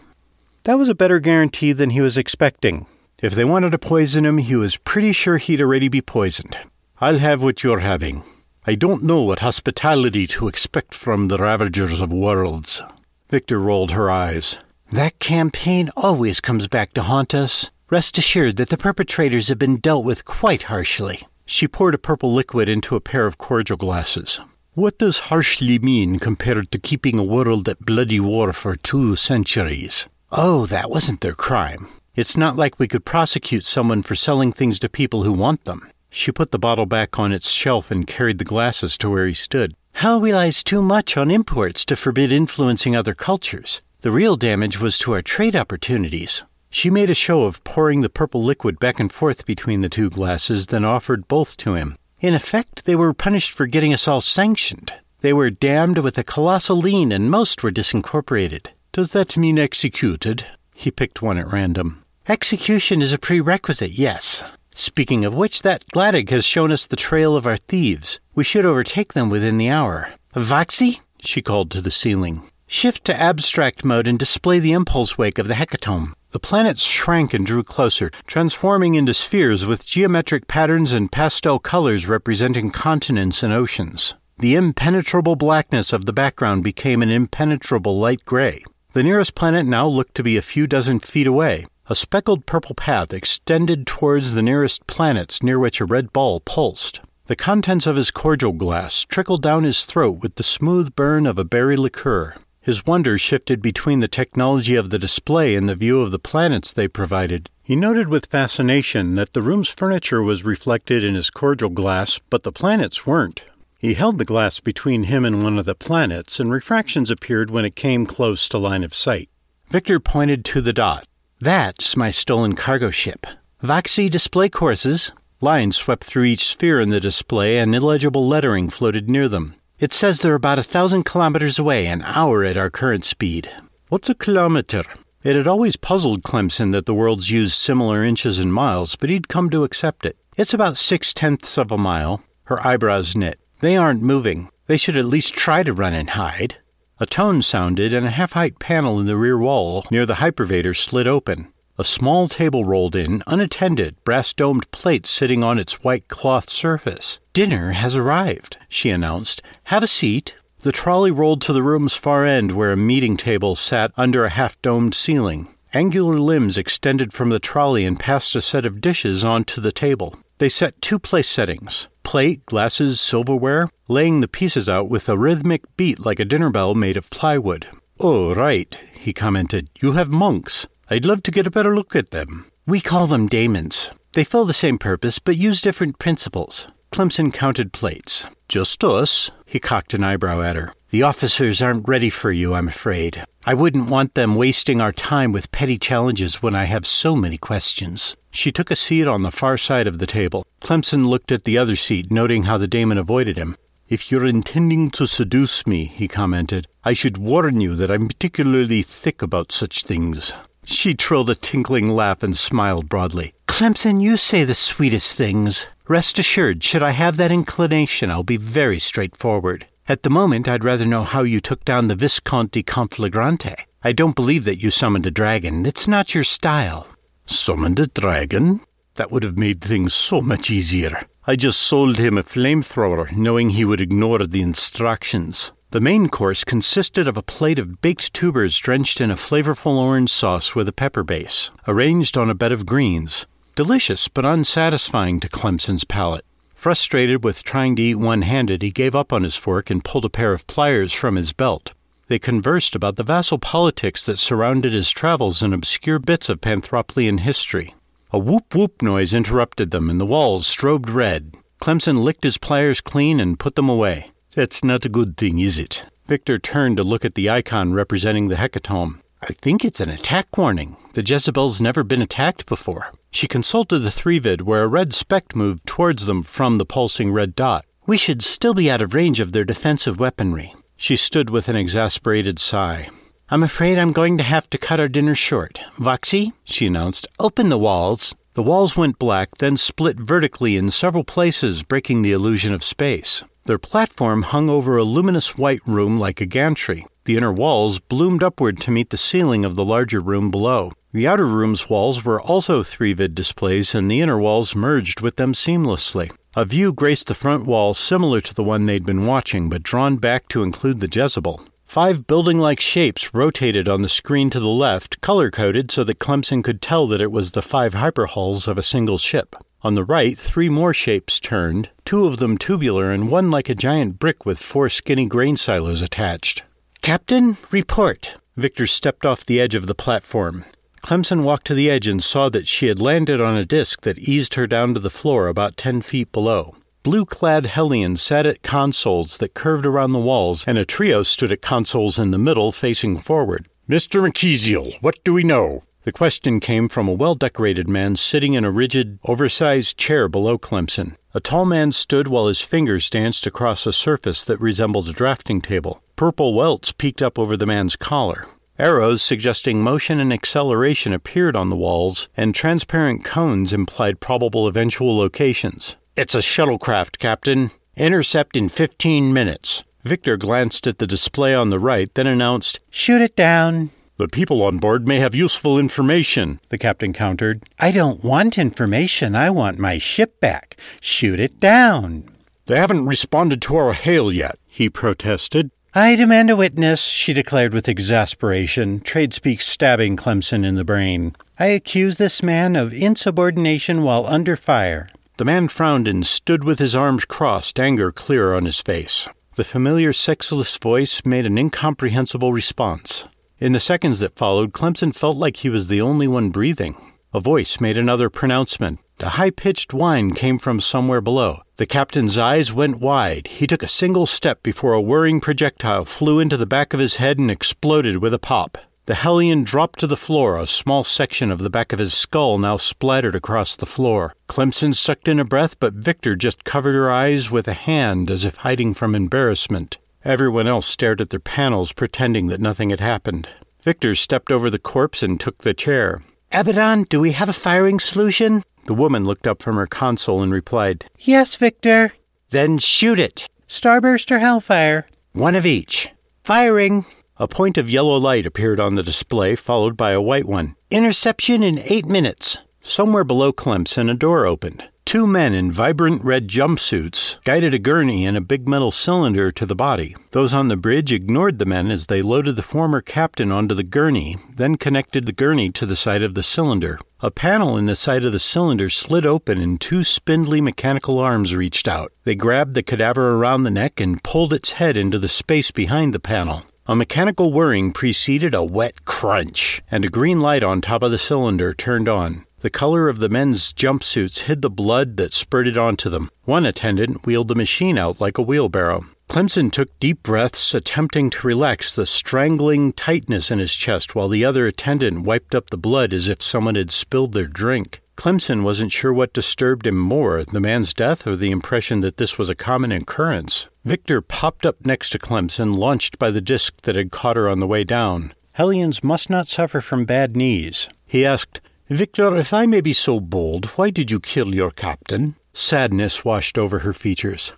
That 0.64 0.78
was 0.78 0.88
a 0.88 0.96
better 0.96 1.20
guarantee 1.20 1.74
than 1.74 1.90
he 1.90 2.00
was 2.00 2.18
expecting. 2.18 2.86
If 3.22 3.36
they 3.36 3.44
wanted 3.44 3.72
to 3.72 3.78
poison 3.78 4.26
him, 4.26 4.38
he 4.38 4.56
was 4.56 4.78
pretty 4.78 5.12
sure 5.12 5.38
he'd 5.38 5.60
already 5.60 5.90
be 5.90 6.02
poisoned. 6.02 6.58
I'll 7.02 7.18
have 7.18 7.44
what 7.44 7.62
you're 7.62 7.80
having. 7.80 8.24
I 8.66 8.76
don't 8.76 9.04
know 9.04 9.22
what 9.22 9.40
hospitality 9.40 10.26
to 10.28 10.48
expect 10.48 10.94
from 10.94 11.28
the 11.28 11.38
Ravagers 11.38 12.00
of 12.00 12.14
Worlds. 12.14 12.82
Victor 13.30 13.60
rolled 13.60 13.92
her 13.92 14.10
eyes. 14.10 14.58
That 14.90 15.20
campaign 15.20 15.90
always 15.98 16.40
comes 16.40 16.70
back 16.70 16.94
to 16.94 17.02
haunt 17.02 17.36
us. 17.36 17.72
Rest 17.90 18.18
assured 18.18 18.56
that 18.56 18.70
the 18.70 18.78
perpetrators 18.78 19.50
have 19.50 19.60
been 19.60 19.82
dealt 19.82 20.06
with 20.06 20.24
quite 20.24 20.64
harshly. 20.64 21.28
She 21.46 21.68
poured 21.68 21.94
a 21.94 21.98
purple 21.98 22.34
liquid 22.34 22.70
into 22.70 22.96
a 22.96 23.02
pair 23.02 23.26
of 23.26 23.38
cordial 23.38 23.76
glasses. 23.76 24.40
What 24.76 24.98
does 24.98 25.28
harshly 25.28 25.78
mean 25.78 26.18
compared 26.18 26.72
to 26.72 26.80
keeping 26.80 27.20
a 27.20 27.24
world 27.24 27.68
at 27.68 27.86
bloody 27.86 28.22
war 28.22 28.54
for 28.54 28.78
two 28.78 29.18
centuries? 29.18 30.08
Oh, 30.32 30.66
that 30.68 30.90
wasn't 30.90 31.20
their 31.20 31.36
crime. 31.36 31.90
It's 32.16 32.38
not 32.38 32.56
like 32.56 32.80
we 32.80 32.88
could 32.88 33.04
prosecute 33.04 33.66
someone 33.66 34.04
for 34.04 34.16
selling 34.16 34.54
things 34.54 34.80
to 34.80 34.88
people 34.88 35.24
who 35.24 35.34
want 35.34 35.66
them. 35.66 35.90
She 36.16 36.32
put 36.32 36.52
the 36.52 36.60
bottle 36.60 36.86
back 36.86 37.18
on 37.18 37.34
its 37.34 37.50
shelf 37.50 37.90
and 37.90 38.06
carried 38.06 38.38
the 38.38 38.44
glasses 38.44 39.00
to 39.00 39.10
where 39.10 39.26
he 39.26 39.34
stood. 39.34 39.76
Hell 39.96 40.22
relies 40.22 40.64
too 40.64 40.84
much 40.84 41.18
on 41.18 41.32
imports 41.32 41.84
to 41.86 41.96
forbid 41.96 42.32
influencing 42.32 42.96
other 42.96 43.16
cultures. 43.16 43.82
The 44.02 44.12
real 44.12 44.36
damage 44.36 44.80
was 44.80 45.00
to 45.00 45.14
our 45.14 45.24
trade 45.24 45.56
opportunities. 45.56 46.44
She 46.70 46.92
made 46.92 47.10
a 47.10 47.16
show 47.16 47.46
of 47.46 47.64
pouring 47.64 48.02
the 48.02 48.10
purple 48.10 48.44
liquid 48.44 48.80
back 48.80 49.00
and 49.00 49.12
forth 49.12 49.48
between 49.48 49.82
the 49.82 49.90
two 49.90 50.12
glasses, 50.12 50.68
then 50.68 50.86
offered 50.86 51.28
both 51.28 51.58
to 51.58 51.74
him. 51.74 51.98
In 52.20 52.36
effect, 52.36 52.86
they 52.86 52.96
were 52.96 53.14
punished 53.16 53.52
for 53.52 53.66
getting 53.66 53.92
us 53.92 54.08
all 54.08 54.22
sanctioned. 54.22 54.94
They 55.22 55.34
were 55.34 55.50
damned 55.50 55.98
with 55.98 56.20
a 56.20 56.24
colossal 56.24 56.78
lien, 56.78 57.12
and 57.12 57.32
most 57.32 57.64
were 57.64 57.72
disincorporated. 57.72 58.68
Does 58.92 59.14
that 59.14 59.36
mean 59.36 59.58
executed? 59.58 60.46
He 60.76 60.92
picked 60.92 61.24
one 61.24 61.40
at 61.40 61.52
random. 61.52 62.04
Execution 62.28 63.02
is 63.02 63.14
a 63.14 63.18
prerequisite, 63.18 63.92
yes. 63.92 64.44
Speaking 64.76 65.24
of 65.26 65.34
which, 65.34 65.62
that 65.62 65.86
Gladig 65.88 66.30
has 66.30 66.46
shown 66.46 66.72
us 66.72 66.86
the 66.86 66.96
trail 66.96 67.36
of 67.36 67.48
our 67.48 67.58
thieves. 67.58 68.20
We 68.36 68.44
should 68.44 68.66
overtake 68.66 69.14
them 69.14 69.30
within 69.30 69.58
the 69.58 69.70
hour. 69.70 70.14
Voxy, 70.36 71.02
she 71.20 71.42
called 71.42 71.72
to 71.72 71.82
the 71.82 71.92
ceiling. 71.92 72.44
Shift 72.68 73.06
to 73.06 73.16
abstract 73.16 73.86
mode 73.86 74.08
and 74.08 74.18
display 74.18 74.60
the 74.60 74.72
impulse 74.72 75.18
wake 75.18 75.38
of 75.38 75.48
the 75.48 75.54
hecatomb. 75.54 76.14
The 76.32 76.40
planets 76.40 76.84
shrank 76.84 77.34
and 77.34 77.46
drew 77.46 77.62
closer, 77.62 78.10
transforming 78.26 78.96
into 78.96 79.14
spheres 79.14 79.68
with 79.68 79.86
geometric 79.86 80.48
patterns 80.48 80.92
and 80.92 81.12
pastel 81.12 81.60
colors 81.60 82.08
representing 82.08 82.72
continents 82.72 83.44
and 83.44 83.54
oceans. 83.54 84.16
The 84.40 84.56
impenetrable 84.56 85.36
blackness 85.36 85.94
of 85.94 86.06
the 86.06 86.14
background 86.14 86.64
became 86.64 87.04
an 87.04 87.12
impenetrable 87.12 88.00
light 88.00 88.26
gray. 88.26 88.64
The 88.94 89.04
nearest 89.04 89.36
planet 89.36 89.68
now 89.68 89.88
looked 89.88 90.16
to 90.16 90.24
be 90.24 90.38
a 90.38 90.42
few 90.42 90.66
dozen 90.66 90.98
feet 90.98 91.28
away. 91.28 91.68
A 91.90 91.96
speckled 91.96 92.46
purple 92.46 92.76
path 92.76 93.14
extended 93.14 93.86
towards 93.86 94.34
the 94.34 94.42
nearest 94.42 94.88
planets 94.88 95.44
near 95.44 95.60
which 95.60 95.82
a 95.82 95.86
red 95.86 96.14
ball 96.14 96.40
pulsed. 96.40 97.02
The 97.28 97.36
contents 97.36 97.86
of 97.86 97.98
his 97.98 98.10
cordial 98.10 98.54
glass 98.54 99.04
trickled 99.04 99.42
down 99.42 99.66
his 99.66 99.84
throat 99.84 100.22
with 100.22 100.36
the 100.36 100.44
smooth 100.44 100.96
burn 100.96 101.26
of 101.26 101.38
a 101.38 101.44
berry 101.44 101.76
liqueur. 101.76 102.36
His 102.62 102.86
wonder 102.86 103.18
shifted 103.18 103.62
between 103.62 104.00
the 104.00 104.08
technology 104.08 104.78
of 104.78 104.92
the 104.92 104.98
display 104.98 105.56
and 105.56 105.68
the 105.68 105.76
view 105.76 106.00
of 106.00 106.12
the 106.12 106.20
planets 106.20 106.72
they 106.72 106.88
provided. 106.88 107.50
He 107.62 107.76
noted 107.76 108.08
with 108.08 108.28
fascination 108.28 109.16
that 109.16 109.34
the 109.34 109.42
room's 109.42 109.68
furniture 109.68 110.24
was 110.24 110.46
reflected 110.46 111.04
in 111.04 111.16
his 111.16 111.30
cordial 111.30 111.70
glass, 111.70 112.22
but 112.30 112.44
the 112.44 112.54
planets 112.54 113.06
weren't. 113.06 113.44
He 113.78 113.96
held 113.96 114.20
the 114.20 114.26
glass 114.26 114.62
between 114.62 115.04
him 115.04 115.26
and 115.26 115.44
one 115.44 115.60
of 115.60 115.66
the 115.66 115.76
planets, 115.76 116.40
and 116.40 116.50
refractions 116.50 117.12
appeared 117.12 117.52
when 117.52 117.66
it 117.66 117.76
came 117.76 118.06
close 118.06 118.48
to 118.48 118.58
line 118.58 118.86
of 118.86 118.94
sight. 118.94 119.30
Victor 119.68 120.00
pointed 120.00 120.46
to 120.46 120.62
the 120.62 120.72
dot. 120.72 121.06
That's 121.44 121.98
my 121.98 122.10
stolen 122.10 122.56
cargo 122.56 122.90
ship. 122.90 123.28
Voxy 123.62 124.10
display 124.10 124.48
courses. 124.48 125.12
Lines 125.42 125.76
swept 125.76 126.06
through 126.06 126.24
each 126.24 126.48
sphere 126.48 126.80
in 126.80 126.88
the 126.88 127.02
display, 127.02 127.58
and 127.58 127.76
illegible 127.76 128.26
lettering 128.26 128.70
floated 128.70 129.10
near 129.10 129.28
them. 129.28 129.56
It 129.78 129.92
says 129.92 130.22
they're 130.22 130.36
about 130.36 130.58
a 130.58 130.64
thousand 130.64 131.04
kilometers 131.04 131.60
away, 131.60 131.88
an 131.88 132.02
hour 132.04 132.46
at 132.46 132.56
our 132.56 132.70
current 132.70 133.04
speed. 133.04 133.50
What's 133.90 134.10
a 134.10 134.16
kilometer? 134.16 134.86
It 135.22 135.36
had 135.36 135.46
always 135.46 135.76
puzzled 135.76 136.24
Clemson 136.24 136.72
that 136.72 136.86
the 136.86 136.94
worlds 136.94 137.30
used 137.30 137.58
similar 137.58 138.06
inches 138.06 138.40
and 138.40 138.54
miles, 138.54 138.96
but 138.96 139.10
he'd 139.10 139.28
come 139.28 139.50
to 139.50 139.66
accept 139.66 140.06
it. 140.06 140.16
It's 140.38 140.54
about 140.54 140.78
six 140.78 141.14
tenths 141.14 141.58
of 141.58 141.74
a 141.74 141.78
mile. 141.78 142.24
Her 142.46 142.66
eyebrows 142.66 143.18
knit. 143.18 143.38
They 143.60 143.76
aren't 143.76 144.02
moving. 144.02 144.48
They 144.68 144.78
should 144.78 144.96
at 144.96 145.04
least 145.04 145.34
try 145.34 145.64
to 145.64 145.74
run 145.74 145.94
and 145.94 146.12
hide. 146.12 146.56
A 147.00 147.06
tone 147.08 147.42
sounded, 147.42 147.94
and 147.94 148.06
a 148.06 148.12
half 148.12 148.34
height 148.34 148.60
panel 148.60 149.00
in 149.00 149.06
the 149.06 149.18
rear 149.18 149.38
wall 149.38 149.84
near 149.90 150.06
the 150.06 150.16
hypervator 150.16 150.76
slid 150.76 151.08
open. 151.08 151.48
A 151.76 151.84
small 151.84 152.28
table 152.28 152.66
rolled 152.66 152.96
in, 152.96 153.24
unattended, 153.26 153.96
brass 154.04 154.32
domed 154.32 154.70
plates 154.70 155.10
sitting 155.10 155.44
on 155.44 155.58
its 155.58 155.84
white 155.84 156.08
cloth 156.08 156.52
surface. 156.52 157.20
Dinner 157.34 157.72
has 157.72 157.96
arrived, 157.96 158.58
she 158.70 158.92
announced. 158.92 159.42
Have 159.66 159.82
a 159.82 159.88
seat. 159.88 160.36
The 160.60 160.72
trolley 160.72 161.10
rolled 161.10 161.42
to 161.42 161.54
the 161.54 161.64
room's 161.64 161.96
far 161.96 162.26
end 162.26 162.52
where 162.52 162.72
a 162.72 162.78
meeting 162.78 163.18
table 163.18 163.56
sat 163.56 163.92
under 163.98 164.24
a 164.24 164.30
half 164.30 164.62
domed 164.62 164.94
ceiling. 164.94 165.48
Angular 165.74 166.20
limbs 166.20 166.60
extended 166.60 167.12
from 167.12 167.30
the 167.30 167.40
trolley 167.40 167.86
and 167.86 168.00
passed 168.00 168.36
a 168.36 168.42
set 168.42 168.64
of 168.64 168.80
dishes 168.80 169.24
onto 169.24 169.60
the 169.60 169.72
table. 169.72 170.16
They 170.38 170.50
set 170.50 170.82
two 170.82 171.00
place 171.00 171.30
settings 171.30 171.88
plate, 172.04 172.46
glasses, 172.46 173.00
silverware, 173.00 173.70
laying 173.88 174.22
the 174.22 174.28
pieces 174.28 174.70
out 174.70 174.90
with 174.90 175.10
a 175.10 175.18
rhythmic 175.18 175.64
beat 175.78 176.06
like 176.06 176.20
a 176.20 176.26
dinner 176.26 176.50
bell 176.50 176.76
made 176.76 176.98
of 176.98 177.10
plywood. 177.10 177.68
Oh, 178.00 178.34
right, 178.34 178.78
he 178.94 179.14
commented. 179.14 179.70
You 179.82 179.94
have 179.94 180.10
monks. 180.10 180.68
I'd 180.90 181.06
love 181.06 181.24
to 181.24 181.32
get 181.32 181.48
a 181.48 181.52
better 181.52 181.76
look 181.76 181.96
at 181.96 182.12
them. 182.12 182.46
We 182.68 182.82
call 182.82 183.08
them 183.08 183.28
daemons. 183.28 183.92
They 184.14 184.24
fill 184.24 184.46
the 184.46 184.54
same 184.54 184.78
purpose, 184.78 185.18
but 185.20 185.38
use 185.38 185.62
different 185.62 185.98
principles. 185.98 186.68
Clemson 186.92 187.34
counted 187.34 187.74
plates. 187.74 188.28
Just 188.48 188.84
us? 188.84 189.32
He 189.46 189.60
cocked 189.60 189.96
an 189.96 190.04
eyebrow 190.04 190.42
at 190.42 190.56
her. 190.56 190.74
The 190.92 191.02
officers 191.02 191.62
aren't 191.62 191.88
ready 191.88 192.12
for 192.12 192.32
you, 192.32 192.54
I'm 192.54 192.68
afraid. 192.68 193.24
I 193.46 193.54
wouldn't 193.54 193.90
want 193.90 194.14
them 194.14 194.36
wasting 194.36 194.80
our 194.80 194.94
time 194.94 195.34
with 195.34 195.52
petty 195.52 195.78
challenges 195.78 196.42
when 196.42 196.56
I 196.56 196.64
have 196.64 196.88
so 196.88 197.14
many 197.14 197.38
questions. 197.38 198.16
She 198.32 198.54
took 198.54 198.72
a 198.72 198.76
seat 198.76 199.06
on 199.06 199.24
the 199.24 199.32
far 199.32 199.58
side 199.58 199.86
of 199.86 200.00
the 200.00 200.08
table. 200.08 200.46
Clemson 200.62 201.06
looked 201.06 201.30
at 201.30 201.44
the 201.44 201.58
other 201.58 201.76
seat, 201.76 202.10
noting 202.10 202.44
how 202.44 202.58
the 202.58 202.68
daemon 202.68 202.98
avoided 202.98 203.36
him. 203.36 203.58
If 203.90 204.10
you're 204.10 204.26
intending 204.26 204.92
to 204.92 205.06
seduce 205.06 205.68
me, 205.68 205.86
he 205.86 206.08
commented, 206.08 206.68
I 206.86 206.94
should 206.94 207.18
warn 207.18 207.60
you 207.60 207.76
that 207.76 207.92
I'm 207.92 208.08
particularly 208.08 208.82
thick 208.82 209.22
about 209.22 209.52
such 209.52 209.84
things. 209.84 210.34
She 210.66 210.94
trilled 210.94 211.30
a 211.30 211.36
tinkling 211.36 211.90
laugh 211.90 212.24
and 212.24 212.38
smiled 212.38 212.88
broadly. 212.88 213.34
Clemson, 213.50 214.02
you 214.02 214.16
say 214.16 214.46
the 214.46 214.56
sweetest 214.56 215.16
things. 215.16 215.68
Rest 215.90 216.18
assured, 216.18 216.64
should 216.64 216.82
I 216.82 216.92
have 216.92 217.18
that 217.18 217.32
inclination, 217.32 218.10
I'll 218.10 218.24
be 218.24 218.38
very 218.38 218.80
straightforward. 218.80 219.68
At 219.86 220.04
the 220.04 220.10
moment, 220.10 220.48
I'd 220.48 220.64
rather 220.64 220.86
know 220.86 221.04
how 221.04 221.24
you 221.24 221.42
took 221.42 221.66
down 221.66 221.90
the 221.90 221.96
Visconti 221.96 222.64
Conflagrante. 222.64 223.66
I 223.84 223.92
don't 223.92 224.16
believe 224.16 224.46
that 224.46 224.62
you 224.62 224.72
summoned 224.72 225.06
a 225.06 225.12
dragon. 225.12 225.66
It's 225.66 225.90
not 225.90 226.16
your 226.16 226.24
style. 226.24 226.88
Summoned 227.26 227.82
a 227.82 227.88
dragon? 227.88 228.62
That 228.96 229.12
would 229.12 229.24
have 229.24 229.38
made 229.38 229.60
things 229.60 229.94
so 229.94 230.22
much 230.22 230.50
easier. 230.50 231.02
I 231.28 231.36
just 231.36 231.62
sold 231.62 231.98
him 231.98 232.18
a 232.18 232.24
flamethrower, 232.24 233.12
knowing 233.12 233.50
he 233.50 233.66
would 233.66 233.82
ignore 233.82 234.20
the 234.20 234.42
instructions. 234.42 235.52
The 235.72 235.82
main 235.82 236.08
course 236.08 236.46
consisted 236.46 237.06
of 237.06 237.18
a 237.18 237.24
plate 237.24 237.60
of 237.60 237.82
baked 237.82 238.14
tubers 238.14 238.58
drenched 238.60 239.02
in 239.02 239.12
a 239.12 239.16
flavorful 239.16 239.78
orange 239.78 240.12
sauce 240.12 240.56
with 240.56 240.70
a 240.70 240.74
pepper 240.74 241.04
base, 241.04 241.52
arranged 241.68 242.18
on 242.18 242.30
a 242.30 242.36
bed 242.36 242.54
of 242.54 242.66
greens. 242.66 243.26
Delicious, 243.56 244.08
but 244.08 244.24
unsatisfying 244.24 245.20
to 245.20 245.28
Clemson's 245.28 245.84
palate. 245.84 246.24
Frustrated 246.64 247.26
with 247.26 247.44
trying 247.44 247.76
to 247.76 247.82
eat 247.82 247.96
one 247.96 248.22
handed, 248.22 248.62
he 248.62 248.72
gave 248.72 248.96
up 248.96 249.12
on 249.12 249.24
his 249.24 249.36
fork 249.36 249.70
and 249.70 249.84
pulled 249.84 250.06
a 250.06 250.10
pair 250.10 250.32
of 250.32 250.48
pliers 250.48 250.94
from 250.94 251.18
his 251.18 251.34
belt. 251.34 251.74
They 252.08 252.18
conversed 252.18 252.74
about 252.74 252.96
the 252.96 253.04
vassal 253.04 253.38
politics 253.38 254.06
that 254.06 254.18
surrounded 254.18 254.72
his 254.72 254.90
travels 254.90 255.44
and 255.44 255.54
obscure 255.54 256.00
bits 256.00 256.30
of 256.30 256.40
Panthroplian 256.40 257.20
history. 257.20 257.76
A 258.12 258.18
whoop 258.18 258.56
whoop 258.56 258.82
noise 258.82 259.14
interrupted 259.14 259.72
them, 259.72 259.90
and 259.90 260.00
the 260.00 260.06
walls 260.06 260.48
strobed 260.48 260.90
red. 260.90 261.36
Clemson 261.62 262.02
licked 262.02 262.24
his 262.24 262.38
pliers 262.38 262.80
clean 262.80 263.20
and 263.20 263.38
put 263.38 263.56
them 263.56 263.68
away. 263.68 264.12
That's 264.34 264.64
not 264.64 264.86
a 264.86 264.90
good 264.90 265.18
thing, 265.18 265.40
is 265.40 265.60
it? 265.60 265.86
Victor 266.08 266.38
turned 266.38 266.78
to 266.78 266.84
look 266.84 267.04
at 267.04 267.16
the 267.16 267.30
icon 267.30 267.74
representing 267.74 268.30
the 268.30 268.38
hecatomb. 268.38 269.02
I 269.22 269.34
think 269.34 269.66
it's 269.66 269.82
an 269.82 269.90
attack 269.90 270.38
warning. 270.38 270.78
The 270.94 271.04
Jezebel's 271.04 271.60
never 271.60 271.84
been 271.84 272.02
attacked 272.02 272.46
before. 272.46 272.94
She 273.14 273.28
consulted 273.28 273.80
the 273.80 273.90
3vid 273.90 274.42
where 274.42 274.64
a 274.64 274.68
red 274.68 274.92
speck 274.92 275.36
moved 275.36 275.68
towards 275.68 276.08
them 276.08 276.24
from 276.24 276.56
the 276.56 276.66
pulsing 276.66 277.12
red 277.12 277.36
dot. 277.36 277.64
We 277.86 277.96
should 277.96 278.24
still 278.24 278.56
be 278.56 278.72
out 278.72 278.82
of 278.82 278.96
range 278.96 279.20
of 279.20 279.34
their 279.34 279.44
defensive 279.44 280.00
weaponry. 280.00 280.56
She 280.78 280.96
stood 280.96 281.30
with 281.30 281.48
an 281.48 281.56
exasperated 281.56 282.40
sigh. 282.40 282.90
I'm 283.30 283.44
afraid 283.44 283.78
I'm 283.78 283.92
going 283.92 284.18
to 284.18 284.24
have 284.24 284.50
to 284.50 284.58
cut 284.58 284.80
our 284.80 284.88
dinner 284.88 285.14
short. 285.14 285.60
Voxy, 285.78 286.34
she 286.44 286.66
announced, 286.66 287.08
open 287.20 287.50
the 287.50 287.58
walls. 287.58 288.16
The 288.34 288.44
walls 288.44 288.76
went 288.76 288.98
black, 288.98 289.38
then 289.38 289.58
split 289.58 289.98
vertically 290.00 290.58
in 290.58 290.72
several 290.72 291.04
places, 291.04 291.62
breaking 291.62 292.02
the 292.02 292.14
illusion 292.14 292.52
of 292.52 292.64
space. 292.64 293.24
Their 293.46 293.60
platform 293.60 294.24
hung 294.24 294.50
over 294.50 294.76
a 294.76 294.84
luminous 294.84 295.38
white 295.38 295.62
room 295.68 296.00
like 296.00 296.20
a 296.20 296.26
gantry. 296.26 296.88
The 297.06 297.18
inner 297.18 297.32
walls 297.32 297.80
bloomed 297.80 298.24
upward 298.24 298.60
to 298.62 298.72
meet 298.72 298.90
the 298.90 298.98
ceiling 298.98 299.46
of 299.46 299.54
the 299.54 299.66
larger 299.66 300.00
room 300.00 300.32
below. 300.32 300.72
The 300.94 301.08
outer 301.08 301.26
room's 301.26 301.72
walls 301.72 302.06
were 302.06 302.22
also 302.22 302.62
3-vid 302.62 303.16
displays, 303.16 303.74
and 303.74 303.90
the 303.90 304.00
inner 304.00 304.20
walls 304.20 304.56
merged 304.56 305.02
with 305.02 305.16
them 305.16 305.34
seamlessly. 305.34 306.12
A 306.36 306.46
view 306.46 306.72
graced 306.72 307.08
the 307.08 307.16
front 307.16 307.48
wall 307.48 307.74
similar 307.74 308.22
to 308.22 308.34
the 308.34 308.44
one 308.44 308.68
they'd 308.68 308.86
been 308.86 309.08
watching, 309.08 309.50
but 309.50 309.64
drawn 309.64 309.98
back 309.98 310.28
to 310.28 310.44
include 310.44 310.82
the 310.82 310.88
Jezebel. 310.88 311.42
Five 311.66 312.06
building 312.06 312.38
like 312.38 312.60
shapes 312.60 313.12
rotated 313.12 313.68
on 313.68 313.82
the 313.82 313.90
screen 313.90 314.30
to 314.30 314.40
the 314.40 314.48
left, 314.48 315.02
color 315.02 315.32
coded 315.32 315.72
so 315.72 315.84
that 315.84 315.98
Clemson 315.98 316.44
could 316.44 316.62
tell 316.62 316.86
that 316.86 317.02
it 317.02 317.12
was 317.12 317.32
the 317.32 317.42
five 317.42 317.74
hyperhulls 317.74 318.48
of 318.48 318.60
a 318.60 318.62
single 318.62 319.00
ship. 319.00 319.36
On 319.64 319.74
the 319.74 319.84
right, 319.84 320.16
three 320.16 320.50
more 320.50 320.76
shapes 320.76 321.20
turned, 321.20 321.72
two 321.86 322.06
of 322.06 322.18
them 322.18 322.38
tubular 322.38 322.92
and 322.92 323.10
one 323.10 323.32
like 323.32 323.50
a 323.50 323.56
giant 323.56 323.98
brick 323.98 324.28
with 324.28 324.38
four 324.38 324.70
skinny 324.70 325.08
grain 325.08 325.38
silos 325.38 325.82
attached. 325.82 326.44
Captain, 326.84 327.38
report. 327.50 328.18
Victor 328.38 328.68
stepped 328.68 329.08
off 329.08 329.26
the 329.26 329.42
edge 329.42 329.56
of 329.56 329.66
the 329.66 329.74
platform. 329.74 330.46
Clemson 330.84 331.24
walked 331.24 331.48
to 331.48 331.54
the 331.54 331.70
edge 331.70 331.88
and 331.88 332.04
saw 332.04 332.28
that 332.28 332.46
she 332.46 332.68
had 332.68 332.82
landed 332.82 333.22
on 333.22 333.38
a 333.38 333.46
disk 333.46 333.82
that 333.82 333.98
eased 334.00 334.34
her 334.34 334.46
down 334.46 334.74
to 334.74 334.82
the 334.82 334.90
floor 334.90 335.28
about 335.28 335.56
ten 335.56 335.82
feet 335.82 336.12
below. 336.12 336.56
Blue 336.84 337.06
clad 337.06 337.46
Hellions 337.46 338.02
sat 338.02 338.26
at 338.26 338.44
consoles 338.44 339.18
that 339.20 339.34
curved 339.34 339.66
around 339.66 339.94
the 339.94 340.00
walls, 340.00 340.46
and 340.46 340.58
a 340.58 340.66
trio 340.66 341.02
stood 341.02 341.32
at 341.32 341.42
consoles 341.42 341.98
in 341.98 342.12
the 342.12 342.18
middle 342.18 342.52
facing 342.52 342.98
forward. 342.98 343.48
Mr. 343.70 344.06
McKeesiel, 344.06 344.76
what 344.82 345.02
do 345.06 345.14
we 345.14 345.24
know? 345.24 345.64
The 345.84 345.94
question 345.94 346.42
came 346.42 346.68
from 346.68 346.90
a 346.90 346.94
well 346.94 347.16
decorated 347.16 347.70
man 347.70 347.96
sitting 347.96 348.34
in 348.34 348.44
a 348.44 348.52
rigid, 348.52 349.00
oversized 349.06 349.78
chair 349.78 350.10
below 350.10 350.38
Clemson. 350.38 350.98
A 351.14 351.22
tall 351.22 351.46
man 351.46 351.72
stood 351.72 352.10
while 352.10 352.28
his 352.28 352.42
fingers 352.42 352.90
danced 352.90 353.26
across 353.26 353.66
a 353.66 353.72
surface 353.72 354.26
that 354.26 354.42
resembled 354.42 354.90
a 354.90 354.94
drafting 354.94 355.40
table. 355.40 355.82
Purple 355.96 356.34
welts 356.34 356.74
peeked 356.74 357.02
up 357.02 357.18
over 357.18 357.38
the 357.38 357.46
man's 357.46 357.78
collar. 357.78 358.28
Arrows 358.60 359.02
suggesting 359.02 359.64
motion 359.64 360.00
and 360.00 360.14
acceleration 360.14 360.94
appeared 360.94 361.36
on 361.36 361.50
the 361.50 361.56
walls, 361.56 362.08
and 362.16 362.36
transparent 362.36 363.04
cones 363.04 363.52
implied 363.52 364.00
probable 364.00 364.48
eventual 364.48 364.96
locations. 364.96 365.76
It's 365.96 366.14
a 366.14 366.20
shuttlecraft, 366.20 367.00
Captain. 367.00 367.50
Intercept 367.76 368.36
in 368.36 368.50
15 368.50 369.12
minutes. 369.12 369.64
Victor 369.84 370.18
glanced 370.18 370.68
at 370.68 370.78
the 370.78 370.86
display 370.86 371.34
on 371.34 371.50
the 371.50 371.58
right, 371.58 371.92
then 371.96 372.06
announced, 372.06 372.60
Shoot 372.70 373.02
it 373.02 373.16
down. 373.16 373.72
The 373.98 374.08
people 374.08 374.44
on 374.44 374.60
board 374.60 374.88
may 374.88 375.00
have 375.00 375.16
useful 375.16 375.58
information, 375.58 376.40
the 376.50 376.60
captain 376.60 376.94
countered. 376.94 377.44
I 377.58 377.72
don't 377.72 378.04
want 378.04 378.38
information. 378.38 379.16
I 379.16 379.32
want 379.32 379.58
my 379.58 379.80
ship 379.80 380.20
back. 380.20 380.58
Shoot 380.80 381.20
it 381.20 381.40
down. 381.40 382.08
They 382.46 382.58
haven't 382.58 382.86
responded 382.86 383.42
to 383.44 383.56
our 383.56 383.74
hail 383.74 384.12
yet, 384.12 384.38
he 384.46 384.70
protested. 384.70 385.50
I 385.76 385.96
demand 385.96 386.30
a 386.30 386.36
witness, 386.36 386.84
she 386.84 387.14
declared 387.14 387.52
with 387.52 387.68
exasperation, 387.68 388.80
tradespeak 388.82 389.42
stabbing 389.42 389.98
Clemson 389.98 390.46
in 390.46 390.54
the 390.54 390.64
brain. 390.64 391.16
I 391.40 391.48
accuse 391.48 391.98
this 391.98 392.22
man 392.22 392.56
of 392.56 392.76
insubordination 392.76 393.82
while 393.82 394.06
under 394.06 394.36
fire. 394.36 394.88
The 395.18 395.26
man 395.26 395.48
frowned 395.48 395.88
and 395.88 396.06
stood 396.06 396.44
with 396.44 396.60
his 396.60 396.76
arms 396.76 397.06
crossed, 397.06 397.60
anger 397.60 397.92
clear 397.92 398.36
on 398.36 398.46
his 398.46 398.62
face. 398.62 399.10
The 399.34 399.44
familiar 399.44 399.94
sexless 399.94 400.56
voice 400.60 401.04
made 401.06 401.26
an 401.26 401.40
incomprehensible 401.40 402.32
response. 402.32 403.08
In 403.40 403.54
the 403.54 403.60
seconds 403.60 403.98
that 403.98 404.16
followed, 404.16 404.54
Clemson 404.54 404.96
felt 404.96 405.18
like 405.18 405.38
he 405.38 405.50
was 405.50 405.70
the 405.70 405.82
only 405.82 406.08
one 406.08 406.30
breathing. 406.30 406.76
A 407.16 407.20
voice 407.20 407.60
made 407.60 407.78
another 407.78 408.10
pronouncement. 408.10 408.80
A 409.00 409.10
high 409.10 409.30
pitched 409.30 409.72
whine 409.72 410.14
came 410.14 410.40
from 410.40 410.60
somewhere 410.60 411.00
below. 411.00 411.44
The 411.58 411.68
captain's 411.68 412.18
eyes 412.18 412.52
went 412.52 412.80
wide. 412.80 413.28
He 413.28 413.46
took 413.46 413.62
a 413.62 413.68
single 413.68 414.08
step 414.08 414.42
before 414.42 414.74
a 414.74 414.82
whirring 414.82 415.22
projectile 415.22 415.86
flew 415.86 416.20
into 416.20 416.38
the 416.38 416.48
back 416.48 416.74
of 416.74 416.80
his 416.80 416.96
head 416.96 417.20
and 417.20 417.30
exploded 417.30 417.98
with 417.98 418.16
a 418.16 418.20
pop. 418.20 418.58
The 418.88 418.96
Hellion 418.96 419.44
dropped 419.44 419.78
to 419.80 419.88
the 419.88 419.96
floor, 419.96 420.40
a 420.40 420.48
small 420.48 420.84
section 420.84 421.30
of 421.30 421.38
the 421.38 421.52
back 421.52 421.72
of 421.72 421.78
his 421.78 421.94
skull 421.94 422.40
now 422.40 422.58
splattered 422.58 423.14
across 423.14 423.56
the 423.56 423.68
floor. 423.68 424.16
Clemson 424.28 424.74
sucked 424.74 425.08
in 425.08 425.20
a 425.20 425.26
breath, 425.26 425.60
but 425.60 425.76
Victor 425.76 426.16
just 426.16 426.44
covered 426.44 426.74
her 426.74 426.92
eyes 426.92 427.30
with 427.30 427.48
a 427.48 427.54
hand 427.54 428.10
as 428.10 428.26
if 428.26 428.38
hiding 428.38 428.74
from 428.74 428.96
embarrassment. 428.96 429.78
Everyone 430.04 430.48
else 430.48 430.66
stared 430.66 431.00
at 431.00 431.12
their 431.12 431.20
panels, 431.20 431.74
pretending 431.74 432.26
that 432.28 432.42
nothing 432.42 432.72
had 432.72 432.80
happened. 432.80 433.30
Victor 433.64 433.94
stepped 433.94 434.32
over 434.32 434.50
the 434.50 434.58
corpse 434.58 435.04
and 435.04 435.20
took 435.20 435.44
the 435.44 435.54
chair. 435.54 436.02
Abaddon, 436.36 436.86
do 436.90 437.00
we 437.00 437.12
have 437.12 437.30
a 437.30 437.34
firing 437.34 437.80
solution? 437.80 438.42
The 438.66 438.74
woman 438.74 439.06
looked 439.06 439.28
up 439.28 439.44
from 439.44 439.56
her 439.56 439.68
console 439.68 440.24
and 440.24 440.32
replied, 440.32 440.86
Yes, 440.98 441.36
Victor. 441.36 441.94
Then 442.30 442.58
shoot 442.58 442.98
it. 442.98 443.28
Starburst 443.48 444.10
or 444.10 444.18
Hellfire? 444.18 444.88
One 445.12 445.36
of 445.36 445.46
each. 445.46 445.90
Firing. 446.24 446.86
A 447.18 447.28
point 447.28 447.60
of 447.60 447.70
yellow 447.70 447.98
light 447.98 448.26
appeared 448.26 448.60
on 448.60 448.74
the 448.74 448.82
display, 448.82 449.36
followed 449.36 449.78
by 449.78 449.92
a 449.92 450.02
white 450.02 450.26
one. 450.26 450.56
Interception 450.72 451.44
in 451.44 451.60
eight 451.66 451.86
minutes. 451.86 452.40
Somewhere 452.62 453.04
below 453.04 453.32
Clemson, 453.32 453.92
a 453.92 453.94
door 453.94 454.26
opened. 454.26 454.68
Two 454.86 455.08
men 455.08 455.34
in 455.34 455.52
vibrant 455.52 456.04
red 456.04 456.28
jumpsuits 456.28 457.18
guided 457.24 457.54
a 457.54 457.60
gurney 457.60 458.06
and 458.06 458.16
a 458.16 458.22
big 458.22 458.48
metal 458.48 458.70
cylinder 458.70 459.32
to 459.32 459.46
the 459.46 459.56
body. 459.56 459.96
Those 460.12 460.34
on 460.34 460.50
the 460.50 460.58
bridge 460.58 460.92
ignored 460.92 461.40
the 461.40 461.46
men 461.46 461.72
as 461.72 461.88
they 461.88 462.02
loaded 462.02 462.36
the 462.36 462.44
former 462.44 462.82
captain 462.82 463.32
onto 463.32 463.56
the 463.56 463.64
gurney, 463.64 464.18
then 464.36 464.56
connected 464.56 465.06
the 465.06 465.12
gurney 465.12 465.50
to 465.52 465.66
the 465.66 465.76
side 465.76 466.04
of 466.04 466.14
the 466.14 466.22
cylinder. 466.22 466.78
A 467.00 467.10
panel 467.10 467.58
in 467.58 467.66
the 467.66 467.76
side 467.76 468.06
of 468.06 468.12
the 468.12 468.20
cylinder 468.20 468.70
slid 468.70 469.06
open 469.06 469.42
and 469.42 469.60
two 469.60 469.84
spindly 469.84 470.42
mechanical 470.42 471.00
arms 471.00 471.36
reached 471.36 471.68
out. 471.68 471.92
They 472.04 472.14
grabbed 472.14 472.54
the 472.54 472.62
cadaver 472.62 473.16
around 473.16 473.44
the 473.44 473.52
neck 473.52 473.80
and 473.80 474.04
pulled 474.04 474.32
its 474.32 474.54
head 474.54 474.78
into 474.78 475.00
the 475.00 475.10
space 475.10 475.50
behind 475.50 475.94
the 475.94 476.00
panel. 476.00 476.44
A 476.66 476.76
mechanical 476.76 477.34
whirring 477.34 477.74
preceded 477.74 478.34
a 478.34 478.44
wet 478.44 478.86
crunch, 478.86 479.62
and 479.70 479.84
a 479.84 479.90
green 479.90 480.22
light 480.22 480.44
on 480.44 480.62
top 480.62 480.82
of 480.82 480.92
the 480.92 480.98
cylinder 480.98 481.54
turned 481.54 481.90
on. 481.90 482.26
The 482.44 482.50
color 482.50 482.90
of 482.90 483.00
the 483.00 483.08
men's 483.08 483.54
jumpsuits 483.54 484.24
hid 484.24 484.42
the 484.42 484.50
blood 484.50 484.98
that 484.98 485.14
spurted 485.14 485.58
onto 485.58 485.90
them. 485.90 486.10
One 486.26 486.46
attendant 486.46 487.06
wheeled 487.06 487.30
the 487.30 487.36
machine 487.36 487.78
out 487.78 488.02
like 488.02 488.18
a 488.18 488.22
wheelbarrow. 488.22 488.84
Clemson 489.08 489.50
took 489.50 489.80
deep 489.80 490.04
breaths, 490.04 490.54
attempting 490.54 491.10
to 491.12 491.26
relax 491.26 491.74
the 491.74 491.86
strangling 491.86 492.74
tightness 492.74 493.32
in 493.32 493.40
his 493.40 493.56
chest, 493.56 493.96
while 493.96 494.10
the 494.10 494.26
other 494.26 494.46
attendant 494.46 495.04
wiped 495.04 495.34
up 495.34 495.52
the 495.52 495.58
blood 495.58 495.94
as 495.94 496.10
if 496.10 496.22
someone 496.22 496.56
had 496.56 496.70
spilled 496.70 497.14
their 497.14 497.28
drink. 497.28 497.80
Clemson 497.96 498.44
wasn't 498.44 498.74
sure 498.74 498.92
what 498.92 499.14
disturbed 499.14 499.66
him 499.66 499.78
more 499.78 500.26
the 500.26 500.42
man's 500.42 500.74
death 500.74 501.08
or 501.08 501.16
the 501.16 501.32
impression 501.32 501.80
that 501.80 501.96
this 501.96 502.18
was 502.18 502.30
a 502.30 502.36
common 502.36 502.74
occurrence. 502.74 503.50
Victor 503.64 504.02
popped 504.02 504.46
up 504.46 504.66
next 504.66 504.90
to 504.90 505.00
Clemson, 505.00 505.56
launched 505.56 505.98
by 505.98 506.12
the 506.12 506.20
disc 506.20 506.62
that 506.64 506.76
had 506.76 506.92
caught 506.92 507.16
her 507.16 507.30
on 507.30 507.40
the 507.40 507.48
way 507.48 507.64
down. 507.64 508.14
Hellions 508.34 508.84
must 508.84 509.10
not 509.10 509.30
suffer 509.30 509.62
from 509.62 509.86
bad 509.86 510.18
knees. 510.18 510.68
He 510.86 511.06
asked, 511.06 511.40
Victor, 511.74 512.16
if 512.18 512.34
I 512.34 512.46
may 512.46 512.62
be 512.62 512.72
so 512.72 513.00
bold, 513.00 513.48
why 513.58 513.72
did 513.72 513.90
you 513.90 514.00
kill 514.00 514.36
your 514.36 514.52
captain? 514.52 515.16
Sadness 515.34 516.06
washed 516.06 516.38
over 516.38 516.60
her 516.60 516.72
features. 516.72 517.34